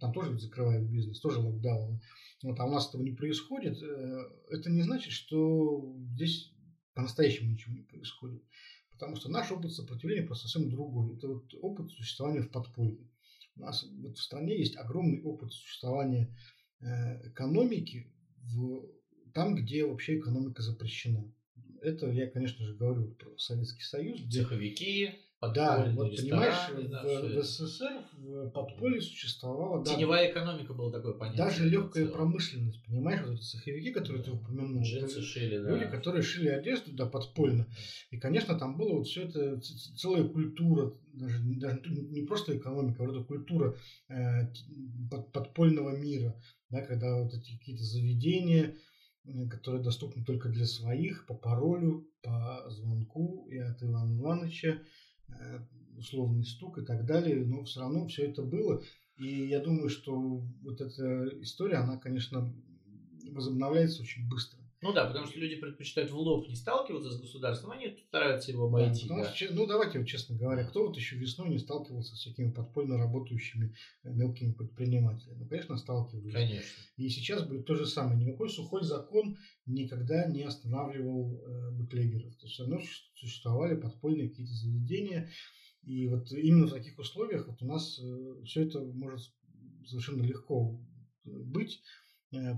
[0.01, 2.01] там тоже закрывают бизнес, тоже локдаун.
[2.43, 3.83] Вот, а у нас этого не происходит.
[3.83, 6.51] Э, это не значит, что здесь
[6.95, 8.43] по-настоящему ничего не происходит.
[8.91, 11.17] Потому что наш опыт сопротивления просто совсем другой.
[11.17, 13.07] Это вот опыт существования в подполье.
[13.57, 16.35] У нас вот в стране есть огромный опыт существования
[16.81, 18.14] экономики
[18.53, 18.87] в,
[19.33, 21.33] там, где вообще экономика запрещена.
[21.83, 24.21] Это я, конечно же, говорю про Советский Союз.
[24.21, 24.43] Где...
[24.43, 29.85] Цеховики, да, вот понимаешь, да, в, в СССР в подполье существовала...
[29.85, 31.45] Теневая да, экономика была такое понятие.
[31.45, 34.31] Даже легкая промышленность, понимаешь, вот эти цеховики, которые да.
[34.31, 34.83] ты упомянул.
[34.83, 35.71] Джинсы шили, да.
[35.71, 37.67] Люди, которые шили одежду, да, подпольно.
[38.11, 43.07] И, конечно, там было вот все это, целая культура, даже, даже не просто экономика, а
[43.07, 43.77] вот эта культура
[44.09, 44.47] э,
[45.33, 46.35] подпольного мира
[46.75, 48.77] да, когда вот эти какие-то заведения,
[49.49, 54.81] которые доступны только для своих, по паролю, по звонку и от Ивана Ивановича,
[55.97, 58.83] условный стук и так далее, но все равно все это было.
[59.17, 62.53] И я думаю, что вот эта история, она, конечно,
[63.31, 64.64] возобновляется очень быстро.
[64.85, 68.67] Ну да, потому что люди предпочитают в лоб не сталкиваться с государством, они стараются его
[68.67, 69.09] обойти.
[69.09, 69.35] Да, да.
[69.35, 72.99] Что, ну давайте вот честно говоря, кто вот еще весной не сталкивался с всякими подпольно
[72.99, 75.39] работающими э, мелкими предпринимателями?
[75.39, 76.35] Ну, конечно, сталкивались.
[76.35, 76.83] Конечно.
[76.99, 78.19] И сейчас будет то же самое.
[78.19, 82.37] Никакой сухой закон никогда не останавливал э, бутлегеров.
[82.37, 82.81] То есть все равно
[83.15, 85.31] существовали подпольные какие-то заведения.
[85.83, 89.33] И вот именно в таких условиях вот у нас э, все это может
[89.87, 90.79] совершенно легко
[91.25, 92.04] быть, э,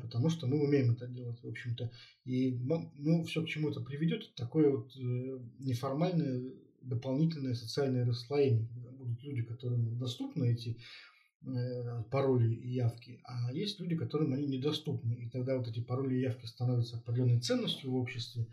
[0.00, 1.90] потому что мы умеем это делать, в общем-то.
[2.24, 2.58] И
[2.96, 4.94] ну, все к чему это приведет, такое вот
[5.58, 6.52] неформальное
[6.82, 10.78] дополнительное социальное расслоение, будут люди, которым доступны эти
[11.48, 15.12] Э, пароли и явки, а есть люди, которым они недоступны.
[15.12, 18.48] И тогда вот эти пароли и явки становятся определенной ценностью в обществе.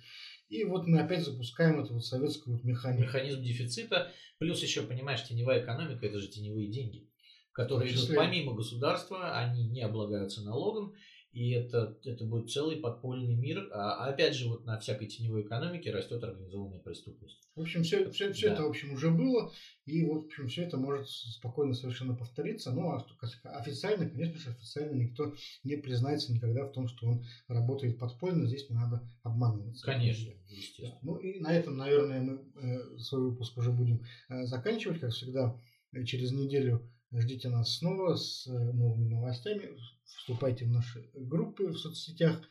[0.49, 3.01] И вот мы опять запускаем эту вот советскую вот механику.
[3.01, 4.11] Механизм дефицита.
[4.37, 7.09] Плюс еще, понимаешь, теневая экономика– это же теневые деньги,
[7.51, 10.93] которые идут помимо государства, они не облагаются налогом,
[11.33, 13.67] и это, это будет целый подпольный мир.
[13.73, 17.41] А, а опять же, вот на всякой теневой экономике растет организованная преступность.
[17.55, 18.53] В общем, все, все, все да.
[18.53, 19.51] это, в общем, уже было.
[19.85, 22.71] И вот, в общем, все это может спокойно совершенно повториться.
[22.71, 23.05] Ну, а
[23.45, 28.47] официально, конечно же, официально никто не признается никогда в том, что он работает подпольно.
[28.47, 29.87] Здесь не надо обманываться.
[29.87, 30.99] Конечно, естественно.
[31.01, 34.99] Ну, и на этом, наверное, мы э, свой выпуск уже будем э, заканчивать.
[34.99, 35.59] Как всегда,
[35.93, 39.71] э, через неделю ждите нас снова с новыми новостями
[40.05, 42.41] вступайте в наши группы в соцсетях,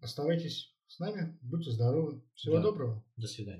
[0.00, 2.22] оставайтесь с нами, будьте здоровы.
[2.34, 2.62] Всего да.
[2.62, 3.04] доброго.
[3.16, 3.56] До свидания.